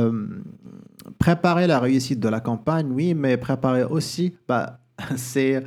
préparer 1.18 1.66
la 1.66 1.78
réussite 1.78 2.20
de 2.20 2.28
la 2.28 2.40
campagne, 2.40 2.90
oui, 2.90 3.14
mais 3.14 3.36
préparer 3.36 3.84
aussi 3.84 4.34
bah, 4.48 4.80
ses, 5.16 5.62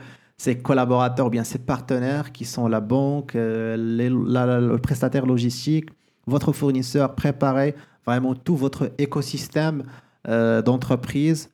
collaborateurs, 0.62 1.30
bien 1.30 1.44
ses 1.44 1.60
partenaires 1.60 2.32
qui 2.32 2.46
sont 2.46 2.68
la 2.68 2.80
banque, 2.80 3.36
euh, 3.36 3.76
le 3.78 4.78
prestataire 4.78 5.26
logistique, 5.26 5.90
votre 6.28 6.54
fournisseur, 6.54 7.16
préparer 7.16 7.76
vraiment 8.06 8.36
tout 8.36 8.56
votre 8.56 8.92
écosystème 8.98 9.84
euh, 10.28 10.62
d'entreprise 10.62 11.50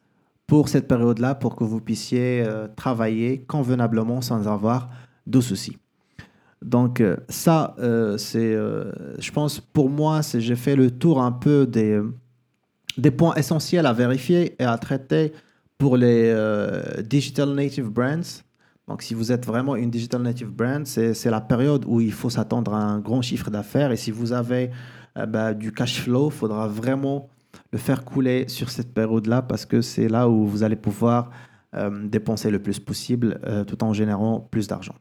pour 0.50 0.68
cette 0.68 0.88
période-là, 0.90 1.36
pour 1.36 1.56
que 1.56 1.64
vous 1.64 1.80
puissiez 1.80 2.44
euh, 2.46 2.68
travailler 2.76 3.40
convenablement 3.48 4.20
sans 4.20 4.48
avoir 4.50 4.90
de 5.26 5.40
soucis. 5.40 5.78
Donc 6.62 7.02
ça, 7.30 7.74
c'est, 8.18 8.54
je 8.54 9.32
pense, 9.32 9.62
pour 9.62 9.90
moi, 9.90 10.22
c'est 10.22 10.42
j'ai 10.42 10.58
fait 10.58 10.76
le 10.76 10.92
tour 10.92 11.22
un 11.22 11.32
peu 11.32 11.66
des 11.66 12.02
des 13.00 13.12
points 13.12 13.34
essentiels 13.36 13.86
à 13.86 13.94
vérifier 13.94 14.56
et 14.60 14.66
à 14.66 14.78
traiter 14.78 15.32
pour 15.78 15.98
les 15.98 16.26
euh, 16.26 17.02
digital 17.02 17.54
native 17.54 17.90
brands. 17.90 18.44
Donc, 18.88 19.02
si 19.02 19.14
vous 19.14 19.32
êtes 19.32 19.46
vraiment 19.46 19.76
une 19.76 19.90
digital 19.90 20.22
native 20.22 20.50
brand, 20.50 20.86
c'est 20.86 21.26
la 21.26 21.42
période 21.42 21.86
où 21.88 22.02
il 22.02 22.12
faut 22.12 22.30
s'attendre 22.30 22.74
à 22.74 22.82
un 22.82 23.00
grand 23.00 23.22
chiffre 23.22 23.50
d'affaires. 23.50 23.92
Et 23.92 23.98
si 23.98 24.12
vous 24.12 24.34
avez 24.34 24.72
euh, 25.18 25.26
bah, 25.26 25.54
du 25.54 25.72
cash 25.72 26.02
flow, 26.02 26.30
il 26.30 26.36
faudra 26.36 26.68
vraiment 26.68 27.30
le 27.72 27.78
faire 27.78 28.06
couler 28.06 28.48
sur 28.48 28.70
cette 28.70 28.94
période-là 28.94 29.42
parce 29.42 29.66
que 29.66 29.82
c'est 29.82 30.08
là 30.08 30.30
où 30.30 30.46
vous 30.46 30.64
allez 30.64 30.76
pouvoir 30.76 31.32
euh, 31.76 32.08
dépenser 32.08 32.50
le 32.50 32.60
plus 32.60 32.80
possible 32.80 33.40
tout 33.68 33.84
en 33.84 33.94
générant 33.94 34.40
plus 34.40 34.68
d'argent. 34.68 34.96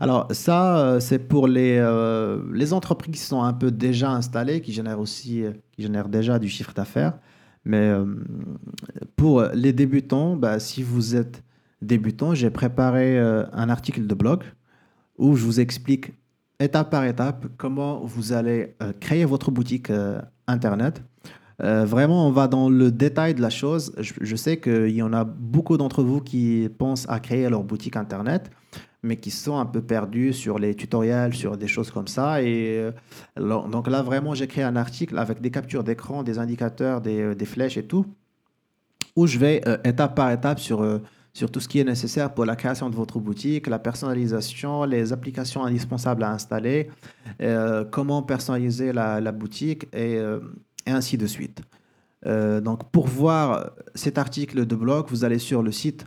Alors 0.00 0.26
ça, 0.32 0.98
c'est 1.00 1.20
pour 1.20 1.46
les, 1.46 1.80
les 2.52 2.72
entreprises 2.72 3.14
qui 3.14 3.20
sont 3.20 3.42
un 3.42 3.52
peu 3.52 3.70
déjà 3.70 4.10
installées, 4.10 4.60
qui 4.60 4.72
génèrent 4.72 5.00
aussi, 5.00 5.44
qui 5.72 5.82
génèrent 5.82 6.08
déjà 6.08 6.38
du 6.38 6.48
chiffre 6.48 6.74
d'affaires. 6.74 7.14
Mais 7.64 7.88
euh, 7.88 8.04
pour 9.16 9.42
les 9.54 9.72
débutants, 9.72 10.36
bah, 10.36 10.58
si 10.58 10.82
vous 10.82 11.16
êtes 11.16 11.42
débutant, 11.82 12.34
j'ai 12.34 12.50
préparé 12.50 13.18
euh, 13.18 13.44
un 13.52 13.68
article 13.68 14.06
de 14.06 14.14
blog 14.14 14.44
où 15.18 15.36
je 15.36 15.44
vous 15.44 15.60
explique 15.60 16.12
étape 16.58 16.90
par 16.90 17.04
étape 17.04 17.46
comment 17.56 18.04
vous 18.04 18.32
allez 18.32 18.76
euh, 18.82 18.92
créer 18.98 19.24
votre 19.24 19.50
boutique 19.50 19.92
Internet. 20.46 21.02
Vraiment, 21.60 22.26
on 22.26 22.30
va 22.30 22.48
dans 22.48 22.68
le 22.68 22.90
détail 22.90 23.34
de 23.34 23.42
la 23.42 23.50
chose. 23.50 23.92
je 23.98 24.36
sais 24.36 24.58
qu'il 24.58 24.90
y 24.90 25.02
en 25.02 25.12
a 25.12 25.24
beaucoup 25.24 25.76
d'entre 25.76 26.02
vous 26.02 26.20
qui 26.20 26.68
pensent 26.78 27.06
à 27.08 27.20
créer 27.20 27.48
leur 27.48 27.64
boutique 27.64 27.96
Internet 27.96 28.50
mais 29.02 29.16
qui 29.16 29.30
sont 29.30 29.58
un 29.58 29.66
peu 29.66 29.80
perdus 29.80 30.32
sur 30.32 30.58
les 30.58 30.74
tutoriels, 30.74 31.34
sur 31.34 31.56
des 31.56 31.68
choses 31.68 31.90
comme 31.90 32.08
ça. 32.08 32.42
Et 32.42 32.78
euh, 32.78 32.92
donc 33.38 33.88
là, 33.88 34.02
vraiment, 34.02 34.34
j'ai 34.34 34.46
créé 34.46 34.64
un 34.64 34.76
article 34.76 35.18
avec 35.18 35.40
des 35.40 35.50
captures 35.50 35.84
d'écran, 35.84 36.22
des 36.22 36.38
indicateurs, 36.38 37.00
des, 37.00 37.20
euh, 37.20 37.44
flèches 37.44 37.78
et 37.78 37.84
tout, 37.84 38.06
où 39.16 39.26
je 39.26 39.38
vais 39.38 39.62
euh, 39.66 39.78
étape 39.84 40.14
par 40.14 40.30
étape 40.30 40.60
sur, 40.60 41.00
sur 41.32 41.50
tout 41.50 41.60
ce 41.60 41.68
qui 41.68 41.80
est 41.80 41.84
nécessaire 41.84 42.34
pour 42.34 42.44
la 42.44 42.56
création 42.56 42.90
de 42.90 42.96
votre 42.96 43.18
boutique, 43.18 43.66
la 43.68 43.78
personnalisation, 43.78 44.84
les 44.84 45.12
applications 45.12 45.64
indispensables 45.64 46.22
à 46.22 46.30
installer, 46.30 46.90
comment 47.90 48.22
personnaliser 48.22 48.92
la 48.92 49.32
boutique 49.32 49.86
et, 49.94 50.20
et, 50.86 50.90
ainsi 50.90 51.16
de 51.16 51.26
suite. 51.26 51.62
donc 52.24 52.90
pour 52.90 53.06
voir 53.06 53.70
cet 53.94 54.18
article 54.18 54.66
de 54.66 54.76
blog, 54.76 55.06
vous 55.08 55.24
allez 55.24 55.38
sur 55.38 55.62
le 55.62 55.72
site 55.72 56.04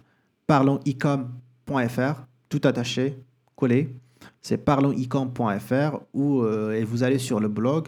parlonsecom.fr 0.47 2.23
tout 2.53 2.61
attaché, 2.67 3.17
collé. 3.55 3.95
C'est 4.43 4.57
parlonsecom.fr 4.57 5.99
ou 6.13 6.41
euh, 6.41 6.73
et 6.73 6.83
vous 6.83 7.01
allez 7.01 7.17
sur 7.17 7.39
le 7.39 7.47
blog. 7.47 7.87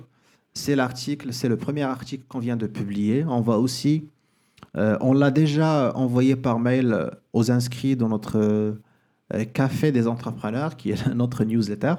C'est 0.54 0.76
l'article, 0.76 1.34
c'est 1.34 1.50
le 1.50 1.58
premier 1.58 1.84
article 1.84 2.24
qu'on 2.28 2.40
vient 2.40 2.58
de 2.58 2.66
publier. 2.66 3.24
On 3.26 3.42
va 3.42 3.60
aussi, 3.60 4.10
euh, 4.76 4.98
on 5.02 5.14
l'a 5.14 5.30
déjà 5.30 5.92
envoyé 5.96 6.36
par 6.36 6.58
mail 6.58 7.12
aux 7.34 7.52
inscrits 7.52 7.96
dans 7.96 8.10
notre 8.10 8.40
euh, 8.40 8.72
café 9.54 9.92
des 9.92 10.08
entrepreneurs, 10.08 10.76
qui 10.76 10.92
est 10.92 11.08
notre 11.16 11.44
newsletter. 11.44 11.96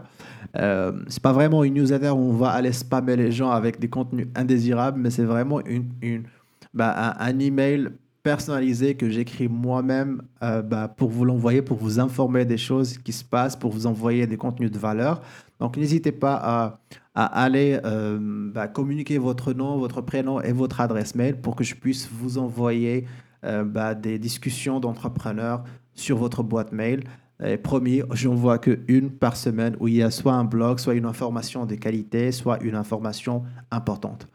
Euh, 0.57 0.93
c'est 1.09 1.23
pas 1.23 1.33
vraiment 1.33 1.65
une 1.65 1.75
newsletter 1.75 2.11
où 2.11 2.31
on 2.31 2.37
va 2.37 2.51
aller 2.51 2.73
spammer 2.73 3.17
les 3.17 3.33
gens 3.33 3.51
avec 3.51 3.79
des 3.79 3.89
contenus 3.89 4.29
indésirables, 4.35 5.01
mais 5.01 5.11
c'est 5.11 5.25
vraiment 5.25 5.61
une, 5.67 6.25
bah, 6.73 6.95
un, 7.19 7.27
un, 7.27 7.39
email 7.39 7.89
personnalisé 8.27 8.97
que 8.97 9.09
j'écris 9.09 9.47
moi-même 9.47 10.21
euh, 10.43 10.61
bah, 10.61 10.89
pour 10.89 11.11
vous 11.11 11.25
l'envoyer, 11.25 11.63
pour 11.63 11.77
vous 11.77 12.01
informer 12.01 12.45
des 12.45 12.59
choses 12.59 12.99
qui 12.99 13.13
se 13.13 13.23
passent, 13.25 13.55
pour 13.55 13.71
vous 13.71 13.87
envoyer 13.87 14.27
des 14.27 14.37
contenus 14.37 14.73
de 14.73 14.79
valeur. 14.79 15.23
Donc 15.61 15.77
n'hésitez 15.77 16.11
pas 16.11 16.35
à, 16.35 16.81
aller 17.15 17.79
euh, 17.85 18.19
bah, 18.53 18.67
communiquer 18.67 19.19
votre 19.19 19.53
nom, 19.53 19.79
votre 19.79 20.01
prénom 20.01 20.41
et 20.41 20.53
votre 20.53 20.81
adresse 20.81 21.15
mail 21.15 21.41
pour 21.41 21.55
que 21.55 21.63
je 21.63 21.77
puisse 21.77 22.09
vous 22.11 22.37
envoyer 22.39 23.05
euh, 23.05 23.26
bah, 23.43 23.95
des 23.95 24.19
discussions 24.19 24.81
d'entrepreneurs 24.81 25.65
sur 25.95 26.17
votre 26.17 26.43
boîte 26.43 26.73
mail. 26.73 27.05
Et 27.45 27.59
promis, 27.59 28.01
je 28.13 28.29
n'envoie 28.29 28.59
qu'une 28.59 29.11
par 29.11 29.37
semaine 29.37 29.77
où 29.79 29.89
il 29.89 29.95
y 29.95 30.03
a 30.03 30.11
soit 30.11 30.33
un 30.33 30.45
blog, 30.45 30.79
soit 30.79 30.95
une 30.95 31.05
information 31.05 31.67
de 31.67 31.75
qualité, 31.75 32.33
soit 32.33 32.63
une 32.63 32.75
information 32.75 33.43
importante. 33.71 34.27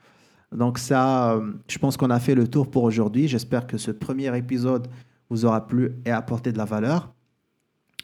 Donc 0.52 0.78
ça, 0.78 1.34
euh, 1.34 1.54
je 1.68 1.80
pense 1.80 1.98
qu'on 1.98 2.10
a 2.10 2.20
fait 2.20 2.36
le 2.36 2.48
tour 2.48 2.70
pour 2.70 2.84
aujourd'hui. 2.84 3.28
J'espère 3.28 3.68
que 3.68 3.78
ce 3.78 3.92
premier 3.92 4.36
épisode 4.38 4.88
vous 5.30 5.46
aura 5.46 5.66
plu 5.66 5.94
et 6.06 6.12
apporté 6.12 6.52
de 6.52 6.58
la 6.58 6.66
valeur. 6.66 7.14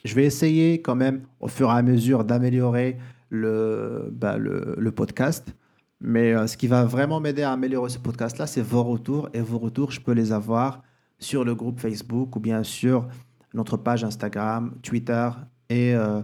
Je 0.06 0.16
vais 0.16 0.24
essayer 0.24 0.82
quand 0.82 0.96
même 0.96 1.24
au 1.42 1.50
fur 1.50 1.70
et 1.70 1.74
à 1.74 1.82
mesure 1.82 2.24
d'améliorer 2.24 2.98
le, 3.30 4.10
bah, 4.12 4.38
le, 4.38 4.92
podcast. 4.92 5.54
Mais 6.00 6.34
euh, 6.34 6.48
ce 6.48 6.56
qui 6.56 6.68
va 6.68 6.86
vraiment 6.86 7.20
m'aider 7.20 7.44
à 7.44 7.52
améliorer 7.52 7.90
ce 7.90 8.00
podcast-là, 8.00 8.48
c'est 8.48 8.62
vos 8.62 8.84
retours. 8.84 9.30
Et 9.34 9.42
vos 9.42 9.60
retours, 9.60 9.92
je 9.92 10.00
peux 10.00 10.14
les 10.14 10.32
avoir 10.32 10.82
sur 11.20 11.44
le 11.44 11.56
groupe 11.56 11.80
Facebook 11.80 12.36
ou 12.36 12.40
bien 12.40 12.64
sur 12.64 13.08
notre 13.54 13.78
page 13.78 14.04
Instagram, 14.04 14.76
Twitter 14.82 15.30
et, 15.70 15.96
euh, 15.96 16.22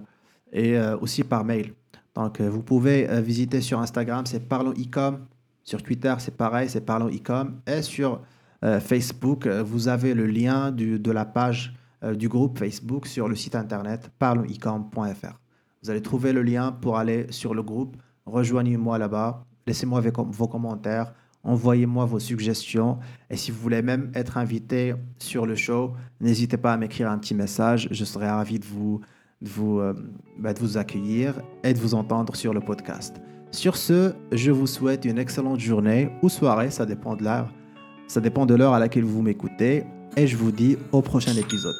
et 0.51 0.77
aussi 1.01 1.23
par 1.23 1.43
mail. 1.43 1.73
Donc, 2.15 2.39
vous 2.41 2.62
pouvez 2.62 3.08
visiter 3.21 3.60
sur 3.60 3.79
Instagram, 3.79 4.25
c'est 4.25 4.47
Parlons 4.47 4.73
Ecom 4.73 5.25
sur 5.63 5.82
Twitter, 5.82 6.13
c'est 6.19 6.36
pareil, 6.36 6.69
c'est 6.69 6.82
Parlons 6.82 7.10
Ecom. 7.10 7.62
Et 7.65 7.82
sur 7.82 8.21
euh, 8.63 8.79
Facebook, 8.79 9.45
euh, 9.45 9.63
vous 9.63 9.88
avez 9.88 10.13
le 10.13 10.25
lien 10.25 10.71
de 10.71 11.12
la 11.12 11.25
page 11.25 11.73
euh, 12.03 12.15
du 12.15 12.29
groupe 12.29 12.60
Facebook 12.60 13.08
sur 13.08 13.27
le 13.27 13.36
site 13.36 13.56
internet 13.56 14.10
parlonsecom.fr. 14.19 15.39
Vous 15.82 15.89
allez 15.89 16.01
trouver 16.01 16.32
le 16.34 16.43
lien 16.43 16.71
pour 16.71 16.97
aller 16.97 17.27
sur 17.29 17.53
le 17.53 17.63
groupe. 17.63 17.97
Rejoignez-moi 18.25 18.97
là-bas. 18.97 19.45
Laissez-moi 19.67 20.01
vos 20.01 20.47
commentaires. 20.47 21.13
Envoyez-moi 21.43 22.06
vos 22.06 22.19
suggestions. 22.19 22.99
Et 23.29 23.36
si 23.36 23.51
vous 23.51 23.60
voulez 23.60 23.82
même 23.82 24.12
être 24.15 24.38
invité 24.38 24.95
sur 25.19 25.45
le 25.45 25.56
show, 25.56 25.93
n'hésitez 26.21 26.58
pas 26.58 26.73
à 26.73 26.77
m'écrire 26.77 27.10
un 27.12 27.17
petit 27.17 27.36
message. 27.36 27.88
Je 27.91 28.06
serai 28.06 28.29
ravi 28.29 28.60
de 28.60 28.65
vous, 28.65 29.01
vous, 29.41 29.82
bah, 30.39 30.53
de 30.53 30.60
vous 30.60 30.77
accueillir 30.77 31.41
et 31.63 31.73
de 31.73 31.79
vous 31.79 31.95
entendre 31.95 32.36
sur 32.36 32.53
le 32.53 32.62
podcast. 32.62 33.21
Sur 33.53 33.77
ce, 33.77 34.13
je 34.32 34.49
vous 34.49 34.65
souhaite 34.65 35.06
une 35.06 35.19
excellente 35.19 35.60
journée 35.60 36.10
ou 36.23 36.29
soirée, 36.29 36.71
ça 36.71 36.88
dépend 36.88 37.15
de 37.15 37.23
l'heure. 37.23 37.53
Ça 38.08 38.19
dépend 38.19 38.47
de 38.47 38.56
l'heure 38.56 38.73
à 38.73 38.79
laquelle 38.79 39.03
vous 39.03 39.21
m'écoutez. 39.21 39.84
Et 40.17 40.25
je 40.25 40.36
vous 40.38 40.51
dis 40.51 40.77
au 40.91 41.01
prochain 41.01 41.36
épisode. 41.36 41.75